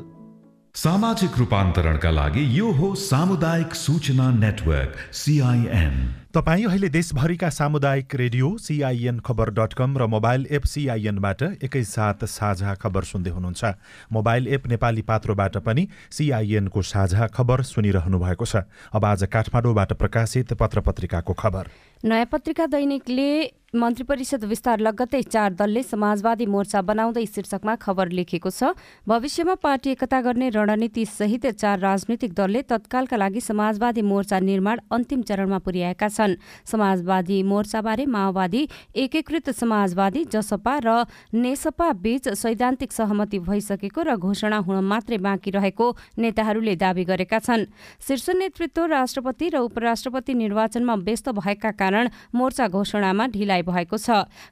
सामाजिक 0.78 1.38
रूपान्तरणका 1.38 2.10
लागि 2.12 2.42
यो 2.58 2.72
हो 2.72 2.88
सामुदायिक 2.96 3.74
सूचना 3.76 4.30
नेटवर्क 4.32 4.98
सिआइएन 5.12 5.96
तपाईँ 6.34 6.66
अहिले 6.66 6.90
देशभरिका 6.90 7.50
सामुदायिक 7.50 8.16
radio 8.16 8.58
CIN 8.62 9.20
Khabar 9.26 9.50
dot 9.58 9.74
com 9.74 9.98
र 9.98 10.06
मोबाइल 10.06 10.46
एप 10.52 10.66
सिआइएनबाट 10.70 11.42
एकैसाथ 11.66 12.26
साझा 12.30 12.74
खबर 12.78 13.04
सुन्दै 13.10 13.32
हुनुहुन्छ। 13.32 13.74
मोबाइल 14.14 14.48
एप 14.48 14.68
नेपाली 14.68 15.02
पात्रोबाट 15.02 15.58
पनि 15.66 15.88
सिआइएनको 16.14 16.82
साझा 16.86 17.28
खबर 17.34 17.62
सुनिरहनु 17.74 18.20
भएको 18.20 18.46
छ। 18.46 18.62
अब 18.94 19.06
आज 19.06 19.24
काठमाडौँबाट 19.34 19.94
प्रकाशित 19.98 20.54
पत्र 20.54 20.82
पत्रिकाको 20.86 21.34
खबर। 21.34 21.74
नयाँ 22.06 22.30
पत्रिका 22.30 22.66
दैनिकले 22.70 23.32
मन्त्री 23.74 24.04
परिषद 24.08 24.44
विस्तार 24.48 24.80
लगत्तै 24.80 25.22
चार 25.24 25.54
दलले 25.54 25.82
समाजवादी 25.84 26.46
मोर्चा 26.48 26.82
बनाउँदै 26.82 27.26
शीर्षकमा 27.28 27.74
खबर 27.76 28.10
लेखेको 28.10 28.50
छ। 28.50 28.72
भविष्यमा 29.04 29.56
पार्टी 29.60 29.90
एकता 29.92 30.22
गर्ने 30.24 30.48
रणनीति 30.56 31.04
सहित 31.06 31.46
चार 31.52 31.80
राजनैतिक 31.80 32.34
दलले 32.34 32.62
तत्कालका 32.64 33.18
लागि 33.18 33.42
समाजवादी 33.44 34.02
मोर्चा 34.02 34.40
निर्माण 34.40 34.80
अन्तिम 34.88 35.22
चरणमा 35.22 35.58
पुर्याएका 35.60 36.08
छन्। 36.08 36.36
समाजवादी 36.64 37.42
मोर्चाबारे 37.44 38.06
माओवादी 38.08 38.62
एकीकृत 38.96 39.50
समाजवादी 39.52 40.24
जसपा 40.32 40.78
र 40.80 41.04
नेसपा 41.36 41.92
बीच 42.00 42.30
सैद्धान्तिक 42.40 42.92
सहमति 42.94 43.40
भइसकेको 43.52 44.02
र 44.02 44.16
घोषणा 44.16 44.58
हुन 44.64 44.80
मात्रै 44.80 45.18
बाँकी 45.20 45.52
रहेको 45.52 45.88
नेताहरूले 46.18 46.76
दावी 46.78 47.04
गरेका 47.04 47.40
छन्। 47.44 47.68
शीर्ष 48.00 48.30
नेतृत्व 48.32 48.86
राष्ट्रपति 48.88 49.50
र 49.50 49.58
उपराष्ट्रपति 49.68 50.34
निर्वाचनमा 50.40 50.96
व्यस्त 51.04 51.30
भएका 51.36 51.72
कारण 51.76 52.10
मोर्चा 52.32 52.68
घोषणामा 52.70 53.28
ढिलाइ 53.28 53.56
भएको 53.62 53.98
छ। 53.98 54.10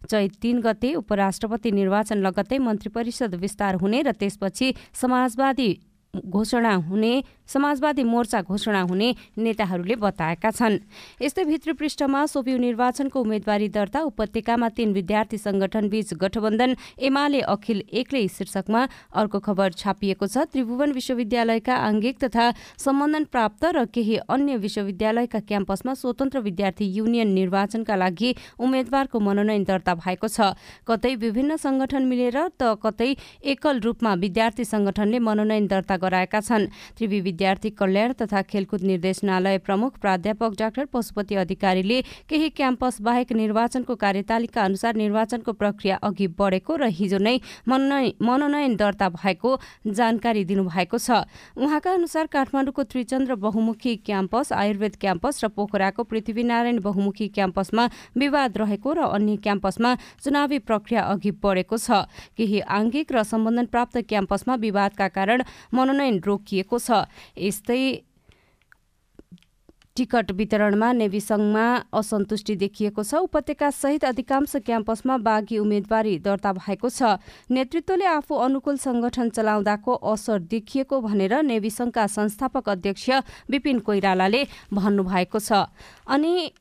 चैत 0.10 0.36
तीन 0.42 0.62
गते 0.62 0.94
उपराष्ट्रपति 0.96 1.72
निर्वाचन 1.72 2.18
लगत्तै 2.18 2.58
मन्त्री 2.58 2.90
परिषद 2.90 3.36
विस्तार 3.36 3.76
हुने 3.76 4.02
र 4.02 4.12
त्यसपछि 4.12 4.74
समाजवादी 4.94 5.72
घोषणा 6.16 6.74
हुने 6.88 7.14
समाजवादी 7.48 8.04
मोर्चा 8.04 8.42
घोषणा 8.42 8.82
हुने 8.82 9.10
नेताहरूले 9.38 9.96
बताएका 9.96 10.52
छन्। 10.52 10.78
यस्तै 11.22 11.44
भित्री 11.46 11.74
पृष्ठमा 11.74 12.26
सोभियु 12.26 12.58
निर्वाचनको 12.58 13.22
उम्मेद्वारी 13.22 13.68
दर्ता 13.70 14.00
उपत्यकामा 14.02 14.70
तीन 14.70 14.94
विद्यार्थी 14.94 15.38
संगठन 15.38 15.90
बीच 15.90 16.14
गठबन्धन 16.14 16.76
एमाले 17.00 17.40
अखिल 17.46 17.84
एक्लै 17.94 18.28
शीर्षकमा 18.28 18.82
अर्को 19.14 19.40
खबर 19.40 19.72
छापिएको 19.74 20.28
छ। 20.28 20.46
त्रिभुवन 20.52 20.92
विश्वविद्यालयका 20.92 21.76
आङ्गिक 21.76 22.16
तथा 22.24 22.46
सम्बन्धन 22.78 23.24
प्राप्त 23.32 23.64
र 23.76 23.86
केही 23.94 24.18
अन्य 24.30 24.56
विश्वविद्यालयका 24.58 25.40
क्याम्पसमा 25.40 25.94
स्वतन्त्र 25.94 26.40
विद्यार्थी 26.42 26.86
युनियन 26.98 27.30
निर्वाचनका 27.34 27.96
लागि 27.96 28.30
उम्मेद्वारको 28.60 29.20
मनोनयन 29.20 29.64
दर्ता 29.64 29.94
भएको 29.96 30.28
छ। 30.28 30.56
कतै 30.88 31.14
विभिन्न 31.16 31.56
संगठन 31.58 32.04
मिलेर 32.06 32.38
त 32.60 32.76
कतै 32.82 33.10
एकल 33.46 33.80
रूपमा 33.80 34.14
विद्यार्थी 34.16 34.64
संगठनले 34.66 35.20
मनोनयन 35.20 35.68
दर्ता 35.68 35.96
गराएका 35.98 36.40
छन्। 36.42 36.70
विद्यार्थी 37.36 37.70
कल्याण 37.76 38.12
तथा 38.16 38.42
खेलकुद 38.48 38.82
निर्देशनालय 38.88 39.58
प्रमुख 39.60 39.98
प्राध्यापक 40.00 40.52
डाक्टर 40.60 40.86
पशुपति 40.88 41.36
अधिकारीले 41.36 42.02
केही 42.30 42.50
क्याम्पस 42.52 43.02
बाहेक 43.02 43.32
निर्वाचनको 43.34 43.96
कार्यतालिका 43.96 44.62
अनुसार 44.64 44.96
निर्वाचनको 44.96 45.54
प्रक्रिया 45.54 45.96
अघि 46.02 46.28
बढेको 46.40 46.76
र 46.76 46.88
हिजो 46.96 47.18
नै 47.20 47.36
मनोनयन 47.68 48.76
दर्ता 48.76 49.10
भएको 49.12 49.52
जानकारी 49.90 50.44
दिनुभएको 50.46 50.98
छ। 50.98 51.28
उहाँका 51.58 51.92
अनुसार 51.92 52.26
काठमाडौँको 52.32 52.84
त्रिचन्द्र 52.86 53.36
बहुमुखी 53.36 53.96
क्याम्पस 54.08 54.54
आयुर्वेद 54.54 54.96
क्याम्पस 54.96 55.44
र 55.44 55.48
पोखराको 55.52 56.04
पृथ्वीनारायण 56.06 56.80
बहुमुखी 56.80 57.28
क्याम्पसमा 57.36 57.84
विवाद 58.16 58.58
रहेको 58.58 58.94
र 58.94 59.00
अन्य 59.12 59.36
क्याम्पसमा 59.44 59.92
चुनावी 60.24 60.60
प्रक्रिया 60.64 61.02
अघि 61.04 61.32
बढेको 61.44 61.78
छ। 61.78 62.08
केही 62.38 62.60
आङ्गिक 62.72 63.12
र 63.12 63.24
सम्बन्धन 63.26 63.66
प्राप्त 63.68 63.98
क्याम्पसमा 64.08 64.56
विवादका 64.64 65.08
कारण 65.12 65.44
मनोनयन 65.74 66.22
रोकिएको 66.26 66.80
छ। 66.80 67.04
यस्तै 67.38 67.82
टिकट 69.98 70.32
वितरणमा 70.36 70.92
नेवी 70.92 71.20
संघमा 71.20 71.66
असन्तुष्टि 71.96 72.56
देखिएको 72.56 73.04
छ। 73.04 73.16
उपत्यका 73.16 73.70
सहित 73.72 74.04
अधिकांश 74.06 74.56
क्याम्पसमा 74.66 75.16
बाघी 75.18 75.58
उम्मेद्वारी 75.58 76.18
दर्ता 76.20 76.52
भएको 76.52 76.90
छ। 76.90 77.16
नेतृत्वले 77.48 78.06
आफू 78.06 78.36
अनुकूल 78.36 78.76
संगठन 78.76 79.30
चलाउँदाको 79.32 79.94
असर 80.12 80.38
देखिएको 80.52 81.00
भनेर 81.00 81.42
नेवी 81.42 81.70
संघका 81.70 82.08
संस्थापक 82.12 82.70
अध्यक्ष 82.70 83.10
विपिन 83.50 83.80
कोइरालाले 83.80 84.44
भन्नुभएको 84.74 85.40
छ। 85.40 85.64
अनि 86.08 86.52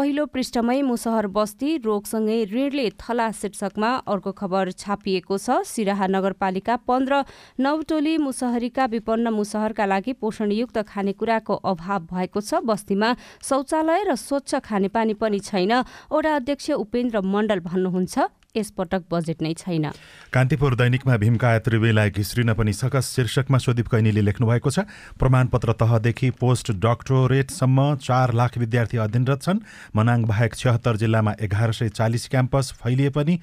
पहिलो 0.00 0.24
पृष्ठमै 0.32 0.80
मुसहर 0.82 1.26
बस्ती 1.28 1.70
रोगसँगै 1.84 2.36
ऋणले 2.52 2.84
थला 2.96 3.26
शीर्षकमा 3.36 3.90
अर्को 4.08 4.32
खबर 4.32 4.70
छापिएको 4.72 5.36
छ। 5.36 5.60
सिराहा 5.62 6.06
नगरपालिका 6.08 6.76
पन्ध्र 6.88 7.20
नवटोली 7.60 8.16
मुसहरीका 8.16 8.84
विपन्न 8.96 9.28
मुसहरका 9.28 9.84
लागि 9.92 10.12
पोषणयुक्त 10.16 10.78
खानेकुराको 10.88 11.54
अभाव 11.68 12.00
भएको 12.08 12.40
छ। 12.40 12.64
बस्तीमा 12.64 13.08
शौचालय 13.44 14.02
र 14.08 14.16
स्वच्छ 14.16 14.64
खानेपानी 14.64 15.14
पनि 15.20 15.38
छैन। 15.44 15.84
ओडा 16.08 16.34
अध्यक्ष 16.34 16.70
उपेन्द्र 16.80 17.20
मण्डल 17.20 17.60
भन्नुहुन्छ। 17.60 18.39
यसपटक 18.56 19.02
बजेट 19.10 19.42
नै 19.42 19.52
छैन। 19.54 19.90
कान्तिपुर 20.32 20.74
दैनिकमा 20.74 21.16
भीमकाय 21.16 21.58
त्रिवेलाई 21.60 22.10
घिस्रिन 22.10 22.52
पनि 22.54 22.72
सकस 22.72 23.14
शीर्षकमा 23.16 23.58
सुदीप 23.58 23.88
कैनीले 23.88 24.22
लेख्नु 24.22 24.46
भएको 24.46 24.70
छ। 24.70 24.86
प्रमाणपत्र 25.18 25.72
तहदेखि 25.78 26.30
पोस्ट 26.40 26.72
डक्टोरेटसम्म 26.78 27.94
चार 27.96 28.32
लाख 28.34 28.58
विद्यार्थी 28.58 28.96
अध्ययनरत 28.98 29.42
छन्। 29.42 29.64
मनाङ 29.96 30.24
बाहेक 30.24 30.54
छत्तर 30.54 30.96
जिल्लामा 30.96 31.32
एघार 31.40 31.72
सय 31.72 31.88
चालिस 31.88 32.28
क्याम्पस 32.28 32.72
फैलिए 32.82 33.10
पनि 33.10 33.34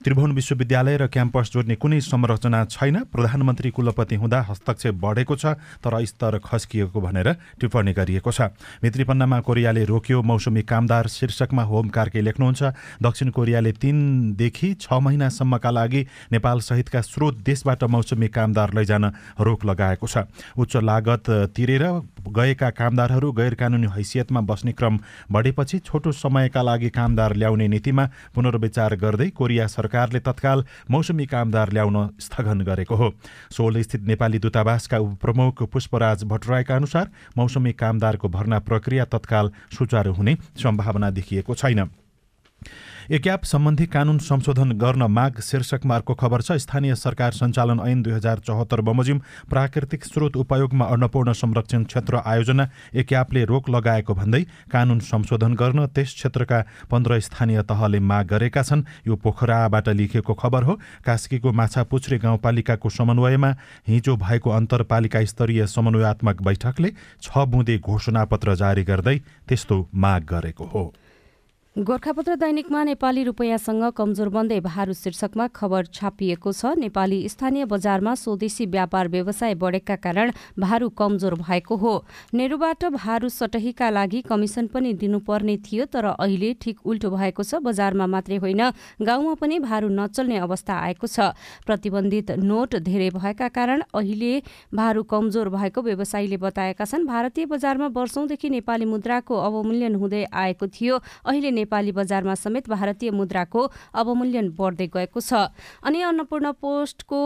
त्रिभुवन 0.00 0.32
विश्वविद्यालय 0.32 0.96
र 0.96 1.06
क्याम्पस 1.12 1.50
जोड्ने 1.52 1.74
कुनै 1.76 2.00
संरचना 2.00 2.64
छैन। 2.66 2.96
प्रधानमन्त्री 3.12 3.70
कुलपति 3.70 4.16
हुँदा 4.16 4.40
हस्तक्षेप 4.48 4.94
बढेको 4.96 5.36
छ 5.36 5.60
तर 5.84 5.92
स्तर 6.06 6.38
खस्किएको 6.40 7.00
भनेर 7.00 7.28
टिप्पणी 7.60 7.92
गरिएको 7.92 8.32
छ। 8.32 8.48
भित्रीपन्नामा 8.80 9.40
कोरियाले 9.44 9.84
रोक्यो 9.84 10.22
मौसमी 10.22 10.62
कामदार 10.64 11.06
शीर्षकमा 11.06 11.62
होम 11.62 11.88
कार्के 11.92 12.20
लेख्नुहुन्छ 12.20 12.62
दक्षिण 12.96 13.30
कोरियाले 13.30 13.72
तीनदेखि 13.76 14.72
छ 14.80 14.88
महिनासम्मका 14.88 15.70
लागि 15.70 16.06
नेपाल 16.32 16.60
सहितका 16.64 17.00
स्रोत 17.02 17.44
देशबाट 17.44 17.84
मौसमी 17.84 18.28
कामदार 18.30 18.72
लैजान 18.72 19.04
रोक 19.36 19.64
लगाएको 19.66 20.06
छ। 20.06 20.24
उच्च 20.56 20.76
लागत 20.80 21.52
तिरेर 21.52 21.84
गएका 22.24 22.70
कामदारहरू 22.72 23.32
गैर 23.36 23.54
कानुनी 23.60 23.92
हैसियतमा 23.92 24.40
बस्ने 24.48 24.72
क्रम 24.72 24.98
बढेपछि 25.28 25.78
छोटो 25.84 26.12
समयका 26.14 26.62
लागि 26.62 26.88
कामदार 26.88 27.36
ल्याउने 27.36 27.68
नीतिमा 27.68 28.08
पुनर्विचार 28.32 28.96
गर्दै 28.96 29.28
कोरिया 29.36 29.66
सरकारले 29.90 30.20
तत्काल 30.22 30.64
मौसमी 30.86 31.26
कामदार 31.26 31.72
ल्याउन 31.72 31.96
स्थगन 32.20 32.60
गरेको 32.62 32.94
हो। 32.94 33.10
सोल 33.50 33.82
स्थित 33.82 34.02
नेपाली 34.06 34.38
दूतावासका 34.38 34.98
उपप्रमुख 35.00 35.62
पुष्पराज 35.66 36.24
भट्टराईका 36.24 36.76
अनुसार 36.76 37.10
मौसमी 37.36 37.72
कामदारको 37.74 38.28
भर्ना 38.30 38.58
प्रक्रिया 38.62 39.04
तत्काल 39.10 39.50
सुचारू 39.74 40.12
हुने 40.14 40.36
सम्भावना 40.62 41.10
देखिएको 41.10 41.54
छैन। 41.54 41.90
एक्याप 43.08 43.44
सम्बन्धी 43.44 43.86
कानून 43.86 44.18
संशोधन 44.20 44.72
गर्न 44.78 45.02
माग 45.08 45.40
शीर्षकमा 45.40 45.94
अर्को 45.96 46.14
खबर 46.14 46.42
छ। 46.42 46.52
स्थानीय 46.60 46.94
सरकार 46.94 47.32
सञ्चालन 47.32 47.80
ऐन 47.80 48.02
दुई 48.02 48.12
हजार 48.12 48.38
चौहत्तर 48.40 48.80
बमोजिम 48.80 49.18
प्राकृतिक 49.50 50.04
स्रोत 50.04 50.36
उपयोगमा 50.36 50.84
अन्नपूर्ण 50.86 51.32
संरक्षण 51.32 51.84
क्षेत्र 51.84 52.20
आयोजना 52.24 52.68
एक्यापले 52.94 53.44
रोक 53.44 53.70
लगाएको 53.70 54.14
भन्दै 54.14 54.42
कानून 54.70 54.98
संशोधन 55.00 55.54
गर्न 55.54 55.86
त्यस 55.88 56.14
क्षेत्रका 56.14 56.60
पन्ध्र 56.90 57.20
स्थानीय 57.20 57.62
तहले 57.64 57.98
माग 58.00 58.26
गरेका 58.28 58.62
छन्। 58.62 58.84
यो 59.06 59.16
पोखराबाट 59.16 59.88
लेखिएको 59.90 60.34
खबर 60.34 60.62
हो। 60.62 60.74
कास्कीको 61.06 61.52
माछापुछ्रे 61.52 62.18
गाउँपालिकाको 62.18 62.88
समन्वयमा 62.90 63.54
हिजो 63.88 64.16
भएको 64.18 64.50
अन्तरपालिका 64.50 65.24
स्तरीय 65.24 65.66
समन्वयात्मक 65.66 66.42
बैठकले 66.42 66.92
छ 67.22 67.48
बुँदे 67.48 67.78
घोषणापत्र 67.80 68.54
जारी 68.54 68.84
गर्दै 68.84 69.18
त्यस्तो 69.48 69.88
माग 69.94 70.22
गरेको 70.30 70.64
हो। 70.64 70.92
गोर्खापत्र 71.80 72.34
दैनिकमा 72.36 72.82
नेपाली 72.84 73.22
रुपैयाँसँग 73.24 73.84
कमजोर 73.96 74.28
बन्दै 74.28 74.58
भारू 74.60 74.92
शीर्षकमा 74.92 75.46
खबर 75.48 75.84
छापिएको 75.88 76.52
छ। 76.52 76.76
नेपाली 76.76 77.18
स्थानीय 77.24 77.64
बजारमा 77.64 78.14
स्वदेशी 78.14 78.66
व्यापार 78.68 79.08
व्यवसाय 79.08 79.54
बढेका 79.56 79.96
कारण 79.96 80.32
भारू 80.60 80.88
कमजोर 80.92 81.34
भएको 81.40 81.76
हो। 81.76 81.92
नेरुबाट 82.34 82.84
भारू 82.84 83.28
सटहीका 83.30 83.88
लागि 83.90 84.20
कमिसन 84.28 84.66
पनि 84.68 84.92
दिनुपर्ने 84.92 85.56
थियो 85.56 85.84
तर 85.88 86.04
अहिले 86.20 86.52
ठिक 86.60 86.84
उल्टो 86.84 87.10
भएको 87.16 87.42
छ। 87.42 87.64
बजारमा 87.64 88.06
मात्रै 88.06 88.36
होइन 88.36 88.60
गाउँमा 89.00 89.34
पनि 89.40 89.58
भारू 89.64 89.88
नचल्ने 89.88 90.36
अवस्था 90.36 90.76
आएको 90.76 91.06
छ। 91.06 91.32
प्रतिबन्धित 91.64 92.30
नोट 92.44 92.76
धेरै 92.84 93.08
भएका 93.16 93.48
कारण 93.48 93.82
अहिले 93.96 94.42
भारू 94.74 95.02
कमजोर 95.08 95.48
भएको 95.48 95.80
व्यवसायीले 95.80 96.36
बताएका 96.36 96.84
छन् 96.84 97.08
भारतीय 97.08 97.48
बजारमा 97.48 97.88
वर्षौंदेखि 97.96 98.48
नेपाली 98.50 98.84
मुद्राको 98.84 99.34
अवमूल्यन 99.40 99.94
हुँदै 99.96 100.24
आएको 100.28 100.66
थियो। 100.68 101.00
अहिले 101.24 101.50
नेपाली 101.70 101.92
बजारमा 101.94 102.34
समेत 102.34 102.68
भारतीय 102.68 103.10
मुद्राको 103.14 103.60
अवमूल्यन 103.94 104.46
बढ्दै 104.58 104.86
गएको 104.90 105.20
छ। 105.22 105.54
अनि 105.86 106.02
अन्नपूर्ण 106.02 106.50
पोस्टको 106.58 107.20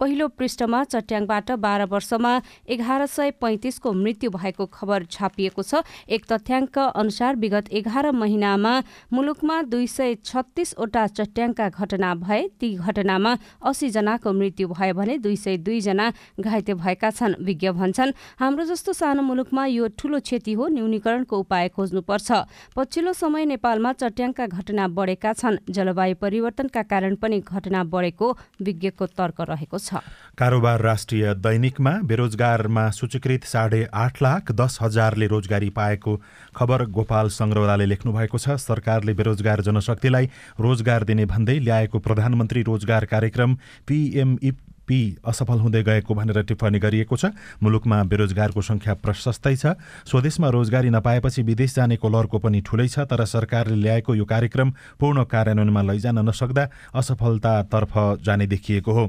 पहिलो 0.00 0.26
पृष्ठमा 0.30 0.82
चट्याङबाट 0.84 1.50
बाह्र 1.58 1.84
वर्षमा 1.90 2.30
एघार 2.70 3.04
सय 3.08 3.30
पैँतिसको 3.40 3.92
मृत्यु 3.92 4.30
भएको 4.30 4.66
खबर 4.68 5.04
छापिएको 5.10 5.62
छ। 5.62 5.82
एक 6.08 6.26
तथ्याङ्क 6.30 6.78
अनुसार 6.78 7.36
विगत 7.36 7.70
एघार 7.74 8.10
महिनामा 8.14 8.74
मुलुकमा 9.12 9.56
दुई 9.64 9.86
सय 9.88 10.14
छत्तिसवटा 10.22 11.06
चट्याङका 11.08 11.68
घटना 11.70 12.14
भए 12.14 12.46
ती 12.60 12.74
घटनामा 12.76 13.34
जनाको 13.74 14.32
मृत्यु 14.32 14.68
भयो 14.68 14.94
भने 14.94 15.18
दुई 15.18 15.36
सय 15.36 15.56
दुईजना 15.66 16.06
घाइते 16.38 16.74
भएका 16.74 17.10
छन् 17.10 17.34
विज्ञ 17.42 17.70
भन्छन्। 17.72 18.14
हाम्रो 18.38 18.64
जस्तो 18.70 18.92
सानो 18.92 19.22
मुलुकमा 19.22 19.66
यो 19.66 19.88
ठूलो 19.98 20.20
क्षति 20.20 20.52
हो 20.52 20.68
न्यूनीकरणको 20.78 21.38
उपाय 21.38 21.68
खोज्नुपर्छ। 21.74 22.30
पछिल्लो 22.76 23.12
समय 23.14 23.44
नेपालमा 23.50 23.92
चट्याङका 23.98 24.46
घटना 24.46 24.88
बढेका 24.94 25.32
छन्। 25.32 25.58
जलवायु 25.66 26.14
परिवर्तनका 26.22 26.82
कारण 26.86 27.14
पनि 27.18 27.42
घटना 27.42 27.84
बढेको 27.90 28.26
विज्ञको 28.62 29.06
तर्क 29.18 29.40
रहेको 29.50 29.78
छ। 29.78 29.87
छ। 29.88 30.04
कारोबार 30.38 30.80
राष्ट्रिय 30.80 31.34
दैनिकमा 31.36 31.92
बेरोजगारमा 32.04 32.84
सूचीकृत 32.90 33.44
साढे 33.44 33.80
आठ 33.94 34.22
लाख 34.22 34.52
दस 34.52 34.78
हजारले 34.82 35.26
रोजगारी 35.26 35.70
पाएको 35.70 36.12
खबर 36.56 36.84
गोपाल 36.92 37.28
सङ्ग्रौलाले 37.32 37.86
लेख्नु 37.86 38.12
भएको 38.12 38.38
छ। 38.38 38.54
सरकारले 38.60 39.14
बेरोजगार 39.14 39.60
जनशक्तिलाई 39.62 40.30
रोजगार 40.60 41.04
दिने 41.04 41.26
भन्दै 41.26 41.58
ल्याएको 41.58 41.98
प्रधानमन्त्री 41.98 42.62
रोजगार 42.62 43.04
कार्यक्रम 43.06 43.54
पिएमई 43.88 44.50
पी 44.88 44.98
असफल 45.20 45.58
हुँदै 45.60 45.82
गएको 45.84 46.14
भनेर 46.14 46.42
टिप्पणी 46.48 46.78
गरिएको 46.80 47.16
छ। 47.16 47.36
मुलुकमा 47.60 48.02
बेरोजगारको 48.08 48.62
सङ्ख्या 48.62 48.94
प्रशस्तै 49.04 49.54
छ। 49.54 49.76
स्वदेशमा 50.08 50.48
रोजगारी 50.48 50.90
नपाएपछि 50.90 51.42
विदेश 51.44 51.74
जानेको 51.76 52.08
लहरको 52.08 52.38
पनि 52.40 52.60
ठुलै 52.64 52.88
छ 52.88 53.04
तर 53.04 53.24
सरकारले 53.28 53.76
ल्याएको 53.76 54.14
यो 54.16 54.24
कार्यक्रम 54.24 54.68
पूर्ण 54.96 55.24
कार्यान्वयनमा 55.28 55.82
लैजान 55.82 56.18
नसक्दा 56.24 56.64
असफलतातर्फ 56.96 57.92
जाने 58.24 58.46
देखिएको 58.48 58.92
हो। 58.92 59.06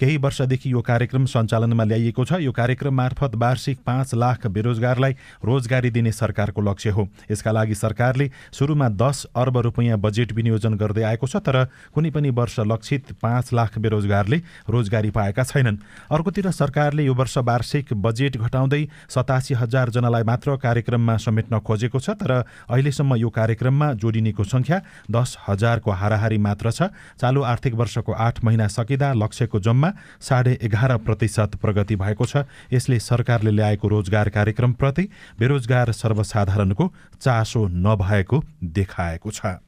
केही 0.00 0.16
वर्षदेखि 0.18 0.72
यो 0.72 0.80
कार्यक्रम 0.82 1.24
सञ्चालनमा 1.26 1.84
ल्याइएको 1.84 2.24
छ। 2.24 2.42
यो 2.42 2.52
कार्यक्रम 2.52 2.94
मार्फत 2.94 3.34
वार्षिक 3.36 3.78
पाँच 3.86 4.14
लाख 4.14 4.46
बेरोजगारलाई 4.48 5.12
रोजगारी 5.44 5.90
दिने 5.90 6.12
सरकारको 6.12 6.60
लक्ष्य 6.60 6.90
हो। 6.90 7.08
यसका 7.30 7.50
लागि 7.52 7.74
सरकारले 7.76 8.30
सुरुमा 8.50 8.88
दस 8.96 9.26
अर्ब 9.36 9.58
रुपियाँ 9.60 9.98
बजेट 10.00 10.32
विनियोजन 10.32 10.74
गर्दै 10.74 11.02
आएको 11.04 11.26
छ 11.26 11.36
तर 11.38 11.64
कुनै 11.94 12.10
पनि 12.10 12.30
वर्ष 12.32 12.58
लक्षित 12.66 13.12
पाँच 13.22 13.52
लाख 13.52 13.78
बेरोजगारले 13.78 14.38
रोजगारी 14.68 15.10
पाएका 15.20 15.42
छैनन्। 15.44 15.76
अर्कोतिर 16.10 16.50
सरकारले 16.50 17.04
यो 17.04 17.14
वर्ष 17.14 17.36
वार्षिक 17.44 17.92
बजेट 18.00 18.36
घटाउँदै 18.38 18.82
सतासी 19.08 19.54
हजारजनालाई 19.54 20.22
मात्र 20.24 20.56
कार्यक्रममा 20.56 21.16
समेट्न 21.18 21.58
खोजेको 21.60 22.00
छ 22.00 22.16
तर 22.16 22.32
अहिलेसम्म 22.66 23.14
यो 23.16 23.28
कार्यक्रममा 23.30 23.92
जोडिनेको 24.00 24.44
सङ्ख्या 24.46 24.80
दस 25.10 25.36
हजारको 25.48 25.90
हाराहारी 25.92 26.38
मात्र 26.40 26.70
छ। 26.70 26.88
चालु 27.20 27.42
आर्थिक 27.44 27.74
वर्षको 27.74 28.12
आठ 28.18 28.44
महिना 28.44 28.66
सकिँदा 28.70 29.12
लक्ष्यको 29.14 29.60
जम्मा 29.60 29.92
साढे 30.20 30.58
एघार 30.62 30.96
प्रतिशत 31.04 31.60
प्रगति 31.60 31.96
भएको 31.96 32.24
छ। 32.24 32.44
यसले 32.72 32.98
सरकारले 33.00 33.50
ल्याएको 33.50 33.88
रोजगार 33.88 34.28
कार्यक्रमप्रति 34.30 35.08
बेरोजगार 35.38 35.92
सर्वसाधारणको 35.92 36.92
चासो 37.20 37.66
नभएको 37.68 38.42
देखाएको 38.64 39.30
छ। 39.30 39.60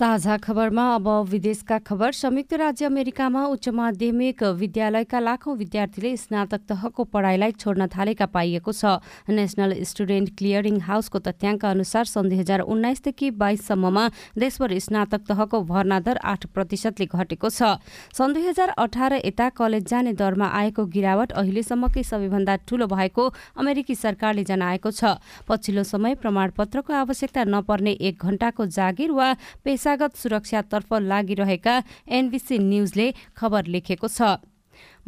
साझा 0.00 0.36
खबरमा 0.36 0.84
अब 0.96 1.08
विदेशका 1.28 1.78
खबर। 1.84 2.12
संयुक्त 2.14 2.52
राज्य 2.56 2.84
अमेरिकामा 2.86 3.44
उच्च 3.46 3.68
माध्यमिक 3.68 4.42
विद्यालयका 4.56 5.18
लाखौं 5.20 5.56
विद्यार्थीले 5.56 6.16
स्नातक 6.16 6.60
तहको 6.68 7.04
पढाइलाई 7.04 7.52
छोड्न 7.60 7.86
थालेका 7.86 8.26
पाइएको 8.32 8.72
छ। 8.72 8.96
नेसनल 9.28 9.74
स्टुडेन्ट 9.84 10.28
क्लियरिङ 10.38 10.80
हाउसको 10.80 11.18
तथ्याङ्क 11.20 11.64
अनुसार 11.66 12.04
सन् 12.06 12.28
दुई 12.32 12.38
हजार 12.40 12.60
उन्नाइसदेखि 12.64 13.30
बाइससम्ममा 13.36 14.04
देशभर 14.40 14.78
स्नातक 14.80 15.20
तहको 15.28 15.60
भर्ना 15.68 16.00
दर 16.00 16.16
आठ 16.24 16.46
प्रतिशतले 16.48 17.06
घटेको 17.06 17.52
छ। 17.52 17.76
सन् 18.16 18.32
दुई 18.32 18.46
हजार 18.48 18.72
अठार 18.80 19.20
यता 19.20 19.48
कलेज 19.52 19.84
जाने 19.84 20.16
दरमा 20.16 20.48
आएको 20.48 20.86
गिरावट 20.96 21.36
अहिलेसम्मकै 21.36 22.02
सबैभन्दा 22.08 22.56
ठूलो 22.64 22.86
भएको 22.88 23.28
अमेरिकी 23.60 23.94
सरकारले 24.00 24.48
जनाएको 24.48 24.96
छ। 24.96 25.20
पछिल्लो 25.44 25.84
समय 25.84 26.14
प्रमाणपत्रको 26.24 26.92
आवश्यकता 27.04 27.44
नपर्ने 27.52 27.92
एक 28.00 28.24
घण्टाको 28.24 28.66
जागिर 28.72 29.12
वा 29.12 29.28
पेसा 29.60 29.88
पेसागत 29.90 30.16
सुरक्षातर्फ 30.16 30.92
लागिरहेका 31.02 31.74
एनबिसी 32.08 32.58
न्युजले 32.60 33.06
खबर 33.34 33.66
लेखेको 33.66 34.06
छ। 34.08 34.38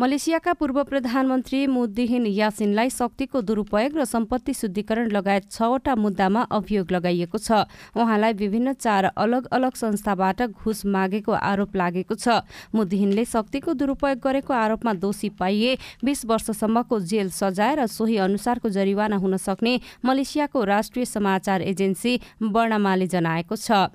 मलेसियाका 0.00 0.52
पूर्व 0.58 0.82
प्रधानमन्त्री 0.84 1.66
मुद्दिहिन 1.68 2.26
यासिनलाई 2.26 2.90
शक्तिको 2.90 3.40
दुरूपयोग 3.40 3.92
र 3.94 4.04
सम्पत्ति 4.04 4.52
शुद्धिकरण 4.52 5.10
लगायत 5.12 5.44
छवटा 5.52 5.94
मुद्दामा 5.94 6.42
अभियोग 6.50 6.92
लगाइएको 6.92 7.38
छ। 7.38 7.68
उहाँलाई 7.94 8.32
विभिन्न 8.34 8.72
चार 8.74 9.04
अलग 9.14 9.46
अलग 9.52 9.72
संस्थाबाट 9.76 10.42
घुस 10.50 10.84
मागेको 10.88 11.32
आरोप 11.32 11.76
लागेको 11.76 12.14
छ। 12.14 12.42
मुद्दिहिनले 12.74 13.24
शक्तिको 13.24 13.72
दुरूपयोग 13.78 14.18
गरेको 14.18 14.52
आरोपमा 14.52 14.92
दोषी 14.98 15.28
पाइए 15.38 15.78
बीस 16.04 16.24
वर्षसम्मको 16.26 17.00
जेल 17.06 17.28
सजाय 17.30 17.74
र 17.76 17.86
सोही 17.86 18.16
अनुसारको 18.18 18.68
जरिवाना 18.68 19.16
हुन 19.16 19.36
सक्ने 19.38 19.80
मलेसियाको 20.04 20.64
राष्ट्रिय 20.66 21.04
समाचार 21.06 21.62
एजेन्सी 21.64 22.20
वर्णमाले 22.42 23.06
जनाएको 23.08 23.56
छ। 23.56 23.92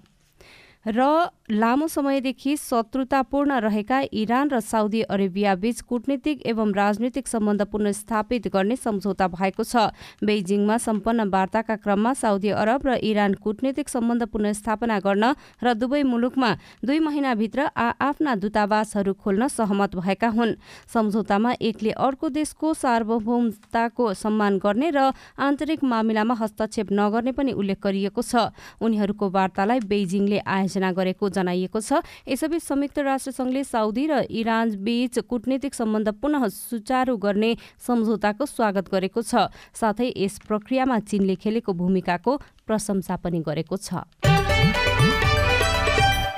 र 0.86 1.30
लामो 1.52 1.88
समयदेखि 1.88 2.56
शत्रुतापूर्ण 2.58 3.52
रहेका 3.60 4.00
इरान 4.14 4.50
र 4.50 4.60
साउदी 4.60 5.02
अरेबिया 5.10 5.56
बीच 5.56 5.82
कूटनीतिक 5.82 6.46
एवं 6.46 6.74
राजनीतिक 6.76 7.28
सम्बन्ध 7.28 7.62
पुनस्थापित 7.72 8.48
गर्ने 8.48 8.76
सम्झौता 8.76 9.28
भएको 9.28 9.64
छ। 9.64 9.92
बेइजिङमा 10.20 10.78
सम्पन्न 10.78 11.28
वार्ताका 11.28 11.76
क्रममा 11.78 12.14
साउदी 12.14 12.50
अरब 12.52 12.88
र 12.88 12.96
इरान 13.02 13.34
कूटनीतिक 13.40 13.90
सम्बन्ध 13.90 14.24
पुनस्थापना 14.28 15.00
गर्न 15.00 15.26
र 15.64 15.74
दुवै 15.74 16.04
मुलुकमा 16.04 16.52
दुई 16.84 17.00
महिनाभित्र 17.00 17.72
आ 17.72 17.88
आफ्ना 18.02 18.36
दूतावासहरू 18.36 19.14
खोल्न 19.16 19.48
सहमत 19.48 19.96
भएका 19.98 20.30
हुन्। 20.30 20.56
सम्झौतामा 20.88 21.52
एकले 21.62 21.92
अर्को 21.92 22.30
देशको 22.30 22.74
सार्वभौमताको 22.76 24.14
सम्मान 24.16 24.58
गर्ने 24.60 24.90
र 24.92 25.12
आन्तरिक 25.40 25.84
मामिलामा 25.84 26.36
हस्तक्षेप 26.36 26.88
नगर्ने 26.92 27.32
पनि 27.32 27.52
उल्लेख 27.54 27.80
गरिएको 27.84 28.22
छ। 28.22 28.52
उनीहरूको 28.84 29.26
वार्तालाई 29.32 29.80
बेइजिङले 29.88 30.40
आयोजना 30.40 30.76
गरेको 30.80 31.30
जनाइएको 31.30 31.80
छ। 31.80 32.06
यसैबीच 32.28 32.64
संयुक्त 32.64 32.98
राष्ट्रसङ्घले 33.00 33.64
साउदी 33.64 34.06
र 34.08 34.14
इरान 34.30 34.76
बीच 34.84 35.20
कूटनीतिक 35.26 35.74
सम्बन्ध 35.74 36.08
पुनः 36.22 36.48
सुचारू 36.48 37.18
गर्ने 37.18 37.52
सम्झौताको 37.80 38.46
स्वागत 38.46 38.86
गरेको 38.94 39.22
छ। 39.22 39.50
साथै 39.74 40.14
यस 40.16 40.46
प्रक्रियामा 40.48 41.00
चीनले 41.10 41.36
खेलेको 41.36 41.74
भूमिकाको 41.74 42.32
प्रशंसा 42.68 43.16
पनि 43.18 43.40
गरेको 43.42 43.78
छ। 43.78 44.37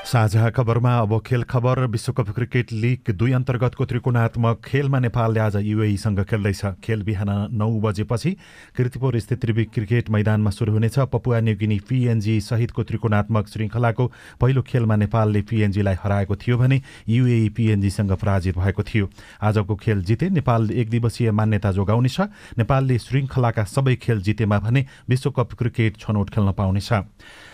साझा 0.10 0.50
खबरमा 0.50 0.91
अब 1.00 1.12
खेल 1.26 1.43
खबर 1.43 1.80
विश्वकप 1.86 2.30
क्रिकेट 2.36 2.72
लिग 2.74 3.12
दुई 3.13 3.32
अन्तर्गतको 3.32 3.86
त्रिकोणात्मक 3.86 4.62
खेलमा 4.65 5.00
नेपालले 5.00 5.39
आज 5.39 5.56
युएईसँग 5.56 6.24
खेल्दैछ। 6.26 6.62
खेल 6.84 7.04
बिहान 7.04 7.30
नौ 7.54 7.69
बजेपछि 7.80 8.32
किर्तिपुर 8.78 9.19
स्थित 9.19 9.39
त्रिविक 9.41 9.69
क्रिकेट 9.69 10.10
मैदानमा 10.10 10.50
सुरु 10.50 10.72
हुनेछ। 10.74 10.98
पपुवा 11.13 11.39
न्युगिनी 11.39 11.80
पिएनजी 11.89 12.39
सहितको 12.41 12.84
त्रिकोणात्मक 12.84 13.48
श्रृङ्खलाको 13.48 14.12
पहिलो 14.41 14.62
खेलमा 14.65 14.95
नेपालले 14.95 15.41
पिएनजीलाई 15.45 15.95
हराएको 16.04 16.36
थियो 16.36 16.58
भने 16.58 16.82
युएई 17.10 17.50
पिएनजीसँग 17.54 18.12
पराजित 18.17 18.58
भएको 18.58 18.84
थियो। 18.84 19.10
आजको 19.41 19.76
खेल 19.76 20.02
जिते 20.04 20.30
नेपाल 20.30 20.72
एक 20.72 20.89
दिवसीय 20.89 21.32
मान्यता 21.32 21.72
जोगाउनेछ। 21.72 22.19
नेपालले 22.58 22.98
श्रृङ्खलाका 22.98 23.63
सबै 23.67 23.95
खेल 24.02 24.22
जितेमा 24.22 24.60
भने 24.60 24.86
विश्वकप 25.10 25.54
क्रिकेट 25.54 26.02
छनौट 26.02 26.30
खेल्न 26.30 26.52
पाउनेछ। 26.58 26.93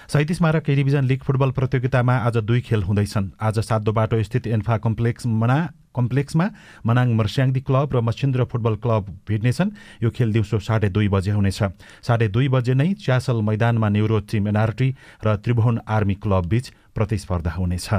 सैतिस 0.07 0.37
स्मारक 0.37 0.63
टेलिभिजन 0.65 1.03
लिग 1.03 1.21
फुटबल 1.25 1.51
प्रतियोगितामा 1.51 2.15
आज 2.27 2.37
दुई 2.39 2.61
खेल 2.61 2.83
हुँदैछन्। 2.83 3.29
आज 3.41 3.59
सातो 3.59 3.91
बाटो 3.91 4.21
स्थित 4.23 4.47
एन्फा 4.47 4.77
कम्प्लेक्स 4.77 5.25
मना 5.25 5.57
कम्प्लेक्समा 5.95 6.45
मनाङ 6.85 7.13
मर्स्याङदी 7.17 7.61
क्लब 7.65 7.95
र 7.95 8.01
मसिन्द्र 8.05 8.45
फुटबल 8.45 8.75
क्लब 8.85 9.09
भिड्नेछन्। 9.27 9.71
यो 10.03 10.09
खेल 10.11 10.33
दिउँसो 10.33 10.59
साढे 10.61 10.89
दुई 10.89 11.07
बजे 11.09 11.31
हुनेछ। 11.31 11.59
साढे 12.05 12.27
दुई 12.27 12.47
बजे 12.53 12.73
नै 12.73 12.93
च्यासल 12.95 13.41
मैदानमा 13.41 13.89
न्युरो 13.89 14.19
टिम 14.29 14.47
एनआरटी 14.47 14.89
र 15.25 15.35
त्रिभुवन 15.41 15.79
आर्मी 15.89 16.15
क्लब 16.21 16.45
बीच 16.45 16.69
प्रतिस्पर्धा 16.95 17.51
हुनेछ। 17.51 17.89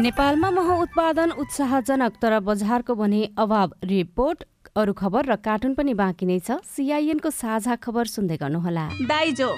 नेपालमा 0.00 0.50
मह 0.50 0.68
उत्पादन 0.78 1.30
उत्साहजनक 1.36 2.12
तर 2.16 2.38
बजारको 2.40 2.94
भने 2.94 3.22
अभाव। 3.38 3.68
रिपोर्ट 3.84 4.44
अरू 4.72 4.92
खबर 4.96 5.28
र 5.28 5.36
कार्टुन 5.36 5.74
पनि 5.76 5.92
बाँकी 5.92 6.26
नै 6.26 6.40
छ। 6.40 6.56
सिआइएनको 6.64 7.28
साझा 7.28 7.76
खबर 7.76 8.08
सुन्दै 8.08 8.36
गर्नुहोला। 8.40 8.84
दाइजो। 9.04 9.48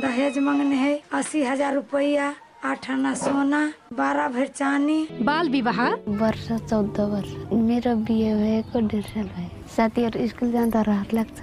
दहेज 0.00 0.38
मांगने 0.40 0.76
है 0.76 0.92
अस्सी 1.12 1.42
हजार 1.44 1.74
रुपया 1.76 2.26
आठ 2.64 2.84
आना 2.96 3.12
सोना 3.12 3.60
बाह्र 3.92 4.28
भर 4.32 4.46
चानी 4.56 4.98
बाल 5.20 5.48
विवाह? 5.52 5.80
वर्ष 6.16 6.48
चौध 6.64 6.96
वर्ष। 7.12 7.52
मेरो 7.52 7.92
बिहे 8.08 8.32
भएको 8.40 8.80
डेढ 8.88 9.04
साल 9.12 9.28
भयो। 9.36 9.68
साथीहरू 9.68 10.26
स्कुल 10.32 10.52
जाँदा 10.56 10.80
रहर 10.80 11.08
लाग्छ। 11.12 11.40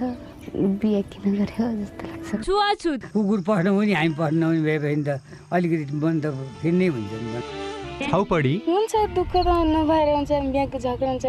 बिहे 0.82 1.02
किन 1.14 1.26
गर्यो 1.38 1.66
जस्तो 1.86 2.04
लाग्छ। 2.10 2.42
छुवाछुत। 2.42 3.02
कुकुर 3.14 3.40
पढ्नु 3.46 3.70
पनि 3.78 3.94
हामी 3.94 4.14
पढ्नु 4.18 4.46
पनि 4.50 4.62
भए 4.66 4.78
भने 4.82 5.04
त 5.06 5.22
अलिकति 5.54 5.94
मन 5.94 6.16
त 6.26 6.34
फेरि 6.58 6.74
नै 6.74 6.88
हुन्छ 6.90 7.12
नि 7.22 7.69
छाउपडी? 8.02 8.56
हुन्छ 8.68 8.94
दुःख 9.16 9.34
त 9.36 9.48
नभएर 9.68 10.08
हुन्छ 10.16 10.32
बिहाको 10.32 10.78
झगडा 10.80 11.10
हुन्छ 11.10 11.26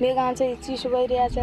बेगा 0.00 0.26
हुन्छ 0.26 0.42
चिसो 0.64 0.88
भइरहेछ। 0.88 1.38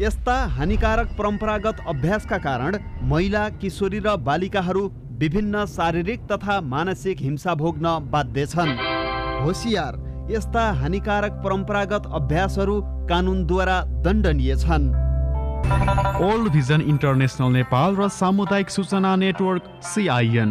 यस्ता 0.00 0.34
हानिकारक 0.56 1.08
परम्परागत 1.18 1.76
अभ्यासका 1.88 2.38
कारण 2.38 2.76
महिला 3.10 3.48
किशोरी 3.60 3.98
र 3.98 4.16
बालिकाहरू 4.22 4.82
विभिन्न 5.20 5.64
शारीरिक 5.68 6.20
तथा 6.32 6.60
मानसिक 6.64 7.20
हिंसा 7.20 7.54
भोग्न 7.54 7.98
बाध्य 8.10 8.46
छन्। 8.46 8.76
होसियार 9.42 9.92
यस्ता 10.30 10.62
हानिकारक 10.80 11.32
परम्परागत 11.44 12.06
अभ्यासहरू 12.14 12.80
कानुनद्वारा 13.10 13.78
दण्डनीय 14.04 14.56
छन्। 14.56 14.86
ओल्ड 16.22 16.48
भिजन 16.52 16.80
इन्टरनेसनल 16.84 17.52
नेपाल 17.52 17.96
र 17.96 18.08
सामुदायिक 18.12 18.70
सूचना 18.70 19.14
नेटवर्क 19.16 19.62
सिआइएन। 19.84 20.50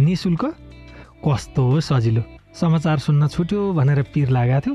निशुल्क 0.00 0.44
कस्तो 1.24 1.64
सजिलो। 1.80 2.22
समाचार 2.54 2.98
सुन्न 2.98 3.26
छुट्यो 3.28 3.60
भनेर 3.72 4.02
पिर 4.14 4.28
लागेको 4.30 4.60
थियो। 4.60 4.74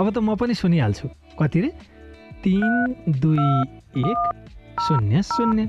अब 0.00 0.06
त 0.10 0.18
म 0.18 0.34
पनि 0.34 0.54
सुनिहाल्छु। 0.54 1.06
कति 1.38 1.60
रे? 1.60 1.70
तिन 2.42 3.12
दुई 3.22 3.46
एक 4.02 4.20
शून्य 4.82 5.22
शून्य। 5.22 5.62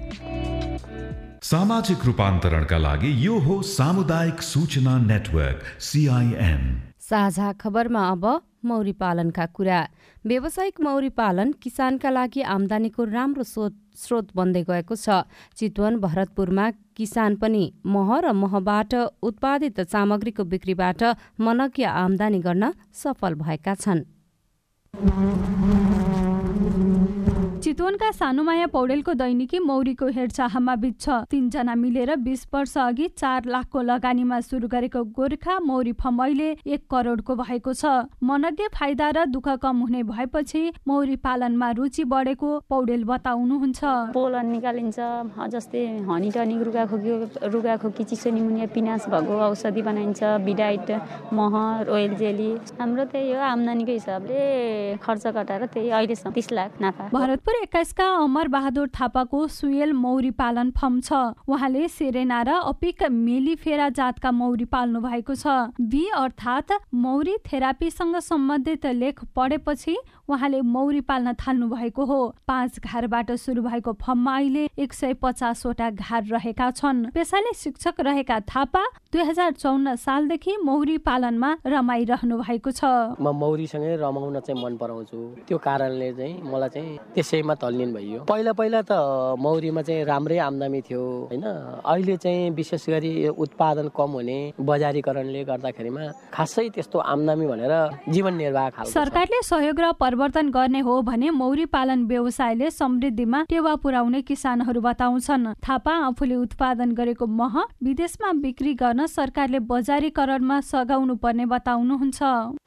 सामाजिक 1.44 2.06
रूपान्तरणका 2.06 2.78
लागि 2.78 3.10
यो 3.26 3.38
हो 3.40 3.62
सामुदायिक 3.62 4.42
सूचना 4.42 4.98
नेटवर्क 5.06 5.60
सिआइएन 5.80 6.64
साझा 7.00 7.52
खबरमा 7.62 8.02
अब 8.10 8.26
मौरी 8.66 8.94
पालनका 8.98 9.46
कुरा। 9.54 9.80
व्यावसायिक 10.26 10.82
मौरी 10.82 11.10
पालन 11.14 11.52
किसानका 11.62 12.10
लागि 12.10 12.42
आमदानीको 12.42 13.04
राम्रो 13.06 13.44
स्रोत 13.46 13.74
स्रोत 13.96 14.28
बन्दै 14.36 14.64
गएको 14.64 14.96
छ। 14.96 15.08
चितवन 15.58 15.94
भरतपुरमा 16.00 16.66
किसान 16.98 17.36
पनि 17.36 17.64
मह 17.86 18.10
र 18.20 18.34
महबाट 18.34 18.94
उत्पादित 19.22 19.80
सामग्रीको 19.88 20.44
बिक्रीबाट 20.46 21.02
मनज्ञ 21.40 21.84
आमदानी 21.96 22.40
गर्न 22.40 22.64
सफल 22.94 23.34
भएका 23.36 23.74
छन्। 23.76 24.02
चितवनका 27.66 28.10
सानुमाया 28.12 28.66
पौडेलको 28.70 29.14
दैनिकी 29.18 29.60
मौरीको 29.60 30.08
हेरचाहमा 30.16 30.74
बित्छ। 30.78 31.10
तीनजना 31.30 31.74
मिलेर 31.76 32.16
बिस 32.22 32.46
वर्ष 32.54 32.78
अघि 32.78 33.08
चार 33.18 33.46
लाखको 33.50 33.82
लगानीमा 33.82 34.40
सुरु 34.40 34.68
गरेको 34.70 35.02
गोर्खा 35.10 35.58
मौरी 35.60 35.94
फर्म 35.98 36.22
अहिले 36.24 36.50
एक 36.64 36.82
करोडको 36.86 37.36
भएको 37.36 37.74
छ। 37.74 38.06
मनज्ञ 38.22 38.68
फाइदा 38.70 39.10
र 39.10 39.26
दुःख 39.34 39.48
कम 39.58 39.80
हुने 39.82 40.04
भएपछि 40.06 40.62
मौरी 40.86 41.16
पालनमा 41.26 41.70
रुचि 41.74 42.04
बढेको 42.06 42.50
पौडेल 42.70 43.04
बताउनुहुन्छ। 43.04 43.82
पोलन 44.14 44.46
निकालिन्छ 44.46 45.00
जस्तै 45.50 45.84
हनी 46.06 46.30
टनिक 46.38 46.62
रुगाखोकी 46.70 47.50
रुगाखोकी 47.50 48.04
चिसो 48.06 48.30
निमुनिया 48.30 48.68
पिनास 48.78 49.10
भएको 49.10 49.42
औषधि 49.42 49.82
बनाइन्छ 49.82 50.22
बिडाइट 50.46 50.92
मह 51.34 51.58
रोयल 51.90 52.14
जेली। 52.22 52.52
हाम्रो 52.78 53.10
त्यही 53.10 53.34
हो 53.34 53.42
आम्दानीको 53.50 53.92
हिसाबले 53.98 54.38
खर्च 55.02 55.28
घटाएर 55.34 55.66
त्यही 55.74 55.90
अहिलेसम्म 55.90 56.34
तिस 56.38 56.52
लाख 56.54 56.82
नाफा। 56.82 57.10
भरतपुर 57.10 57.54
एक्काइसका 57.56 58.08
अमर 58.18 58.48
बहादुर 58.48 58.88
थापाको 58.90 59.48
सुयल 59.48 59.94
मौरी 59.94 60.32
पालन 60.32 60.72
फर्म 60.72 61.00
छ। 61.02 61.14
उहाँले 61.48 61.88
सेरेना 61.88 62.42
र 62.42 62.50
अपिक 62.66 63.04
मेलिफेरा 63.10 63.90
जातका 63.92 64.32
मौरी 64.32 64.66
पाल्नु 64.66 65.00
भएको 65.02 65.36
छ। 65.36 65.48
बी 65.80 66.04
अर्थात् 66.16 66.72
मौरी 66.94 67.36
थेरापीसँग 67.46 68.16
सम्बन्धित 68.22 68.86
लेख 68.86 69.24
पढेपछि 69.36 69.96
उहाँले 70.30 70.62
मौरी 70.62 71.02
पाल्न 71.02 71.34
थाल्नु 71.36 71.68
भएको 71.70 72.06
हो। 72.06 72.20
पाँच 72.48 72.80
घारबाट 72.82 73.32
सुरु 73.38 73.62
भएको 73.62 73.94
फर्ममा 73.96 74.36
अहिले 74.36 74.70
एक 74.78 74.94
सय 74.94 75.14
पचासवटा 75.22 75.90
घार 75.90 76.24
रहेका 76.26 76.70
छन्। 76.72 77.06
पेसाले 77.14 77.54
शिक्षक 77.54 78.00
रहेका 78.02 78.40
थापा 78.50 78.84
दुई 79.14 79.24
हजार 79.24 79.52
चौन्न 79.54 79.96
सालदेखि 79.96 80.58
मौरी 80.66 80.98
पालनमा 81.06 81.52
रमाइरहनु 81.66 82.38
भएको 82.38 82.72
छ। 82.72 82.84
म 83.22 83.34
मौरीसँगै 83.36 83.96
रमाउन 84.02 84.40
चाहिँ 84.40 84.64
मन 84.64 84.78
पराउँछु। 84.78 85.18
त्यो 85.48 85.58
कारणले 85.58 86.12
चाहिँ 86.14 86.42
मलाई 86.44 86.70
चाहिँ 86.70 87.44
त्यसैमा 87.46 87.56
तल्लिन 87.62 87.94
भइयो। 87.94 88.20
पहिला 88.26 88.52
पहिला 88.58 88.82
त 88.82 89.38
मौरीमा 89.38 89.82
चाहिँ 89.86 90.04
राम्रै 90.06 90.38
आम्दानी 90.42 90.82
थियो 90.82 91.02
होइन? 91.30 91.46
अहिले 91.86 92.16
चाहिँ 92.18 92.50
विशेष 92.58 92.90
गरी 92.90 93.12
उत्पादन 93.30 93.88
कम 93.94 94.12
हुने 94.18 94.38
बजारीकरणले 94.58 95.42
गर्दाखेरिमा 95.46 96.04
खासै 96.34 96.66
त्यस्तो 96.74 96.98
आम्दानी 96.98 97.46
भनेर 97.46 97.74
जीवन 98.10 98.34
निर्वाह। 98.34 98.84
सरकारले 98.90 99.42
सहयोग 99.46 99.80
र 99.80 99.92
परिवर्तन 99.94 100.50
गर्ने 100.50 100.80
हो 100.82 100.94
भने 101.06 101.30
मौरी 101.32 101.66
पालन 101.70 102.06
व्यवसायले 102.10 102.70
समृद्धिमा 102.72 103.40
टेवा 103.50 103.74
पुर्याउने 103.78 104.22
किसानहरू 104.22 104.82
बताउँछन्। 104.82 105.54
थापा 105.62 105.94
आफूले 106.10 106.36
उत्पादन 106.36 106.90
गरेको 106.98 107.26
मह 107.30 107.54
विदेशमा 107.86 108.32
बिक्री 108.42 108.74
गर्न 108.74 109.06
सरकारले 109.08 109.60
बजारीकरणमा 109.70 110.60
सघाउनु 110.66 111.16
पर्ने 111.22 111.46
बताउनुहुन्छ। 111.46 112.20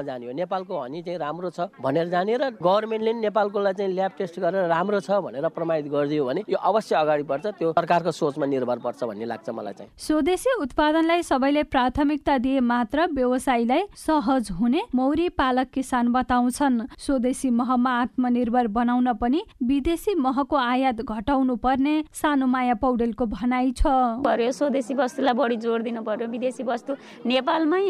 जाने 0.07 0.27
हो। 0.27 0.33
नेपालको 0.33 0.75
हनी 0.79 1.03
चाहिँ 1.03 1.19
राम्रो 1.19 1.51
छ 1.51 1.69
भनेर 1.83 2.09
जाने 2.09 2.37
र 2.37 2.45
गभर्मेन्टले 2.63 3.13
नेपालकोलाई 3.19 3.73
चाहिँ 3.75 3.93
ल्याब 3.95 4.13
टेस्ट 4.19 4.41
गरेर 4.41 4.68
राम्रो 4.69 5.01
छ 5.01 5.21
भनेर 5.25 5.49
प्रमाणित 5.51 5.87
गरिदियो 5.93 6.25
भने 6.25 6.43
यो 6.49 6.59
अवश्य 6.71 6.97
अगाडि 6.97 7.23
बढ्छ 7.25 7.47
त्यो 7.59 7.73
सरकारको 7.73 8.11
सोचमा 8.13 8.47
निर्भर 8.47 8.79
पर्छ 8.85 9.05
भन्ने 9.05 9.27
लाग्छ 9.27 9.49
मलाई 9.51 9.73
चाहिँ। 9.79 9.91
स्वदेशी 9.99 10.51
उत्पादनलाई 10.63 11.23
सबैले 11.23 11.63
प्राथमिकता 11.73 12.39
दिए 12.39 12.61
मात्र 12.63 13.07
व्यवसायीलाई 13.13 13.83
सहज 13.97 14.51
हुने 14.61 14.83
मौरी 14.95 15.29
पालक 15.39 15.71
किसान 15.75 16.13
बताउँछन्। 16.13 16.81
स्वदेशी 16.99 17.51
महमा 17.51 17.93
आत्मनिर्भर 18.01 18.67
बनाउन 18.69 19.13
पनि 19.21 19.43
विदेशी 19.63 20.15
महको 20.17 20.57
आयात 20.57 21.01
घटाउनु 21.03 21.57
पर्ने 21.57 21.95
सानुमाया 22.13 22.75
पौडेलको 22.83 23.27
भनाइ 23.29 23.73
छ। 23.73 23.83
पर्यो 24.25 24.51
स्वदेशी 24.53 24.95
वस्तुलाई 24.95 25.35
बढी 25.35 25.57
जोड 25.59 25.83
दिनु 25.83 26.03
पर्यो 26.03 26.29
विदेशी 26.29 26.63
वस्तु 26.65 26.93
नेपालमै 27.27 27.85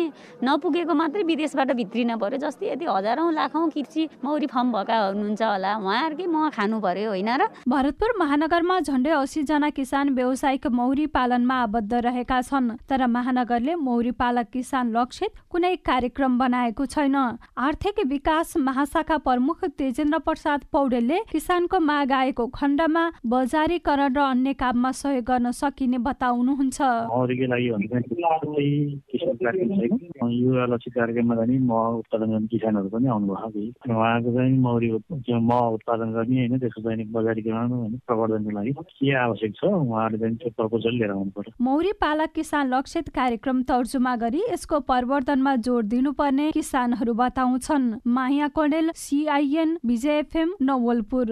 नपुगेको 0.44 0.94
मात्रै 0.94 1.22
विदेशबाट 1.24 1.72
भित्रिन 1.80 2.16
पर्यो। 2.18 2.38
जस्तै 2.38 2.66
यदि 2.72 2.84
हजारौँ 2.86 3.32
लाखौँ 3.32 3.68
किर्ची 3.70 4.02
मौरी 4.24 4.46
फर्म 4.46 4.72
भएका 4.72 4.96
हुनुहुन्छ 4.98 5.42
होला 5.42 5.70
उहाँहरूकै 5.78 6.26
मह 6.26 6.48
खानु 6.56 6.67
पर्यो 6.76 7.08
होइन 7.08 7.30
र? 7.30 7.42
भरतपुर 7.68 8.10
महानगरमा 8.18 8.76
झण्डै 8.80 9.10
अस्सी 9.10 9.42
जना 9.42 9.68
किसान 9.70 10.06
व्यावसायिक 10.14 10.66
मौरी 10.68 11.06
पालनमा 11.08 11.56
आबद्ध 11.62 11.92
रहेका 11.94 12.38
छन् 12.42 12.68
तर 12.88 13.00
महानगरले 13.08 13.74
मौरी 13.74 14.12
पालक 14.20 14.46
किसान 14.52 14.84
लक्षित 14.92 15.32
कुनै 15.50 15.74
कार्यक्रम 15.80 16.32
बनाएको 16.38 16.84
छैन। 16.86 17.16
आर्थिक 17.58 17.96
विकास 18.06 18.56
महाशाखा 18.58 19.16
प्रमुख 19.18 19.58
तेजेन्द्र 19.78 20.18
प्रसाद 20.18 20.60
पौडेलले 20.72 21.18
किसानको 21.32 21.78
माग 21.80 22.12
आएको 22.12 22.44
खण्डमा 22.54 23.04
बजारीकरण 23.26 24.12
र 24.12 24.20
अन्य 24.20 24.52
काममा 24.54 24.90
सहयोग 24.92 25.24
गर्न 25.24 25.50
सकिने 25.54 25.98
बताउनुहुन्छ। 25.98 26.78
कार्यक्रममा 30.98 31.34
चाहिँ 31.34 31.58
उत्पादन 31.98 32.28
गर्ने 32.30 32.46
किसानहरू 32.48 32.88
पनि 32.88 33.08
उहाँको 33.08 34.30
चाहिँ 34.32 34.58
मौरी 34.58 34.88
मह 35.28 35.60
उत्पादन 35.76 36.08
गर्ने 36.12 36.36
होइन 36.38 36.57
त्यसको 36.58 36.82
चाहिँ 36.82 37.06
बजारीकरण 37.12 37.72
होइन 37.72 37.96
प्रवर्धनको 38.06 38.50
लागि 38.50 38.72
के 38.78 39.14
आवश्यक 39.16 39.54
छ 39.56 39.64
उहाँहरूले 39.64 40.18
चाहिँ 40.18 40.36
त्यो 40.36 40.50
प्रपोजल 40.56 40.94
लिएर 40.98 41.10
आउनु 41.10 41.30
पर्यो। 41.36 41.52
मौरी 41.64 41.92
पालक 42.00 42.32
किसान 42.34 42.74
लक्षित 42.74 43.08
कार्यक्रम 43.14 43.62
तर्जुमा 43.64 44.14
गरी 44.16 44.42
यसको 44.52 44.80
परिवर्तनमा 44.90 45.54
जोड 45.66 45.84
दिनुपर्ने 45.88 46.50
किसानहरू 46.52 47.14
बताउँछन्। 47.14 47.92
Maya 48.08 48.48
Kanel 48.56 48.90
CIN 48.96 49.78
Bijay 49.86 50.18
FM 50.18 50.54
Nawalpur. 50.62 51.28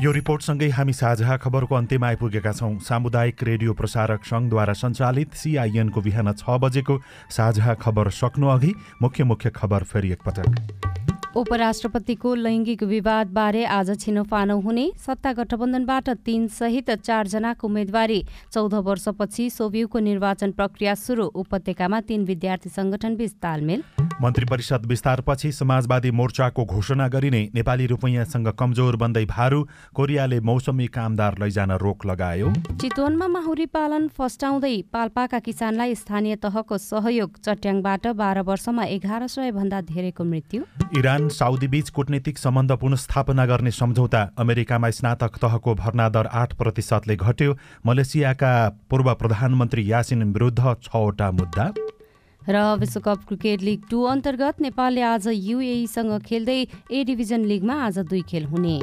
यो 0.00 0.10
रिपोर्टसँगै 0.12 0.68
हामी 0.68 0.92
साझा 0.92 1.36
खबरको 1.36 1.74
अन्त्यमा 1.74 2.06
आइपुगेका 2.06 2.52
छौँ। 2.52 2.78
सामुदायिक 2.84 3.42
रेडियो 3.42 3.72
प्रसारक 3.72 4.24
सङ्घद्वारा 4.24 4.72
सञ्चालित 4.72 5.34
सिआइएनको 5.34 6.00
बिहान 6.00 6.32
छ 6.34 6.58
बजेको 6.60 6.98
साझा 7.32 7.74
खबर 7.80 8.10
सक्नु 8.12 8.46
अघि 8.48 8.72
मुख्य 9.02 9.24
मुख्य 9.24 9.50
खबर 9.56 9.84
फेरि 9.84 10.12
एकपटक। 10.12 11.15
उपराष्ट्रपतिको 11.36 12.34
लैङ्गिक 12.34 12.82
विवादबारे 12.82 13.64
आज 13.68 13.88
छिनोफानो 14.00 14.58
हुने 14.60 14.84
सत्ता 14.96 15.32
गठबन्धनबाट 15.32 16.08
तीन 16.24 16.46
सहित 16.48 16.90
चारजनाको 16.98 17.66
उम्मेदवारी। 17.68 18.20
चौध 18.52 18.74
वर्षपछि 18.86 19.48
सोभियुको 19.50 19.98
निर्वाचन 20.00 20.50
प्रक्रिया 20.52 20.94
सुरु। 20.96 21.26
उपत्यकामा 21.36 22.00
तीन 22.08 22.24
विद्यार्थी 22.24 22.70
सङ्गठनबीच 22.70 23.32
तालमेल। 23.36 23.82
मन्त्री 24.22 24.44
परिषद 24.48 24.86
विस्तारपछि 24.86 25.52
समाजवादी 25.52 26.10
मोर्चाको 26.10 26.64
घोषणा 26.64 27.08
गरिने 27.08 27.42
नेपाली 27.54 27.86
रुपैयाँसँग 27.86 28.48
कमजोर 28.56 28.96
बन्दै 28.96 29.24
भारू 29.26 29.60
कोरियाले 29.92 30.40
मौसमी 30.40 30.86
कामदार 30.88 31.36
लैजान 31.40 31.72
रोक 31.84 32.06
लगायो। 32.06 32.52
चितवनमा 32.80 33.28
माहुरी 33.28 33.66
पालन 33.76 34.08
फस्टाउँदै 34.16 34.74
पाल्पाका 34.92 35.38
किसानलाई 35.44 35.94
स्थानीय 35.96 36.36
तहको 36.40 36.78
सहयोग। 36.80 37.36
चट्याङबाट 37.44 38.06
बाह्र 38.16 38.40
वर्षमा 38.48 38.84
एघार 38.96 39.26
सय 39.28 39.52
भन्दा 39.52 39.80
धेरैको 39.92 40.24
मृत्यु। 40.24 40.64
इरान 40.96 41.25
साउदी 41.28 41.68
बीच 41.68 41.90
कूटनीतिक 41.90 42.38
सम्बन्ध 42.38 42.72
पुनस्थापना 42.72 43.46
गर्ने 43.46 43.70
सम्झौता 43.70 44.20
अमेरिकामा 44.38 44.90
स्नातक 44.90 45.36
तहको 45.42 45.74
भर्ना 45.74 46.08
दर 46.08 46.26
आठ 46.26 46.54
प्रतिशतले 46.54 47.16
घट्यो। 47.16 47.56
मलेसियाका 47.86 48.52
पूर्व 48.90 49.12
प्रधानमन्त्री 49.14 49.90
यासिन 49.90 50.22
विरुद्ध 50.32 50.74
छवटा 50.82 51.30
मुद्दा। 51.30 51.72
र 52.42 52.56
विश्वकप 52.78 53.24
क्रिकेट 53.28 53.62
लिग 53.62 53.82
टू 53.90 54.02
अन्तर्गत 54.04 54.60
नेपालले 54.60 55.02
आज 55.02 55.28
युएईसँग 55.28 56.18
खेल्दै 56.22 56.60
ए 56.92 57.04
डिभिजन 57.04 57.44
लिगमा 57.44 57.74
आज 57.84 57.98
दुई 57.98 58.22
खेल 58.22 58.44
हुने। 58.46 58.80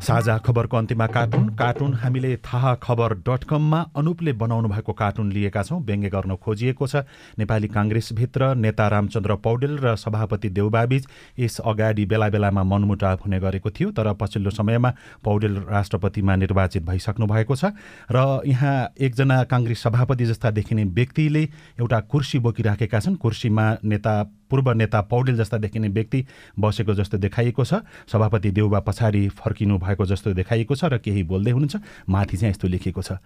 साझा 0.00 0.36
खबरको 0.38 0.76
अन्त्यमा 0.76 1.06
कार्टुन। 1.06 1.48
कार्टुन 1.54 1.94
हामीले 1.94 2.36
थाहा 2.40 2.74
खबर 2.82 3.14
डट 3.20 3.44
कममा 3.44 3.80
अनुपले 3.96 4.32
बनाउनु 4.32 4.68
भएको 4.68 4.92
कार्टुन 4.92 5.32
लिएका 5.32 5.62
छौँ। 5.62 5.80
व्यङ्ग्य 5.84 6.08
गर्न 6.08 6.36
खोजिएको 6.36 6.86
छ। 6.86 7.04
नेपाली 7.38 7.68
काङ्ग्रेसभित्र 7.68 8.54
नेता 8.56 8.88
रामचन्द्र 8.88 9.36
पौडेल 9.36 9.78
र 9.78 9.94
सभापति 9.96 10.48
देउबाबीच 10.48 11.06
यस 11.38 11.60
अगाडि 11.60 12.06
बेला 12.06 12.28
बेलामा 12.28 12.62
मनमुटाव 12.64 13.18
हुने 13.24 13.40
गरेको 13.40 13.70
थियो 13.70 13.90
तर 13.92 14.12
पछिल्लो 14.16 14.50
समयमा 14.50 14.90
पौडेल 15.24 15.56
राष्ट्रपतिमा 15.68 16.36
निर्वाचित 16.36 16.82
भइसक्नु 16.82 17.26
भएको 17.26 17.56
छ। 17.56 17.76
र 18.10 18.40
यहाँ 18.46 18.96
एकजना 18.96 19.42
काङ्ग्रेस 19.44 19.82
सभापति 19.82 20.24
जस्ता 20.26 20.50
देखिने 20.50 20.84
व्यक्तिले 20.96 21.42
एउटा 21.80 22.00
कुर्सी 22.08 22.38
बोकिराखेका 22.40 23.00
छन्। 23.00 23.20
कुर्सीमा 23.20 23.76
नेता 23.84 24.14
पूर्व 24.50 24.72
नेता 24.74 25.00
पौडेल 25.06 25.36
जस्ता 25.38 25.56
देखिने 25.62 25.88
व्यक्ति 25.88 26.24
बसेको 26.58 26.94
जस्तो 26.94 27.18
देखाइएको 27.18 27.64
छ। 27.64 27.86
सभापति 28.10 28.50
देउबा 28.50 28.80
पछाडि 28.82 29.28
फर्किनु 29.30 29.78
भएको 29.78 30.06
जस्तो 30.06 30.34
देखाइएको 30.34 30.74
छ 30.74 30.84
र 30.90 30.98
केही 30.98 31.22
बोल्दै 31.24 31.50
हुनुहुन्छ। 31.50 32.08
माथि 32.10 32.36
चाहिँ 32.36 32.50
यस्तो 32.50 32.68
लेखिएको 32.68 33.02
छ। 33.02 33.22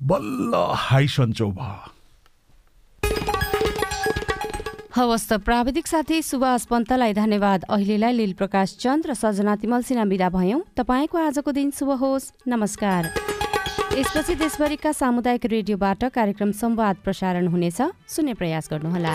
बल्ल 0.00 0.52
हाई 0.90 1.06
सन्चो 1.08 1.46
भयो 1.50 1.96
हवस् 4.88 5.28
त 5.30 5.32
प्राविधिक 5.46 5.86
साथी 5.86 6.22
सुभाष 6.22 6.64
पन्तलाई 6.66 7.12
धन्यवाद। 7.14 7.70
अहिलेलाई 7.70 8.12
लील 8.12 8.32
प्रकाश 8.34 8.82
चन्द 8.82 9.06
र 9.06 9.14
सजना 9.14 9.54
तिमल 9.62 9.82
सिन्हा 9.86 10.04
विदा 10.10 10.28
भयौँ। 10.34 10.74
तपाईँको 10.74 11.18
आजको 11.18 11.50
दिन 11.54 11.70
शुभ 11.70 11.90
होस्। 12.02 12.32
नमस्कार। 12.48 13.02
यसपछि 13.94 14.34
देशभरिका 14.34 14.90
सामुदायिक 14.92 15.44
रेडियोबाट 15.46 16.04
कार्यक्रम 16.10 16.50
संवाद 16.52 16.96
प्रसारण 17.04 17.46
हुनेछ। 17.46 17.78
सुन्ने 18.10 18.34
प्रयास 18.34 18.68
गर्नुहोला। 18.70 19.14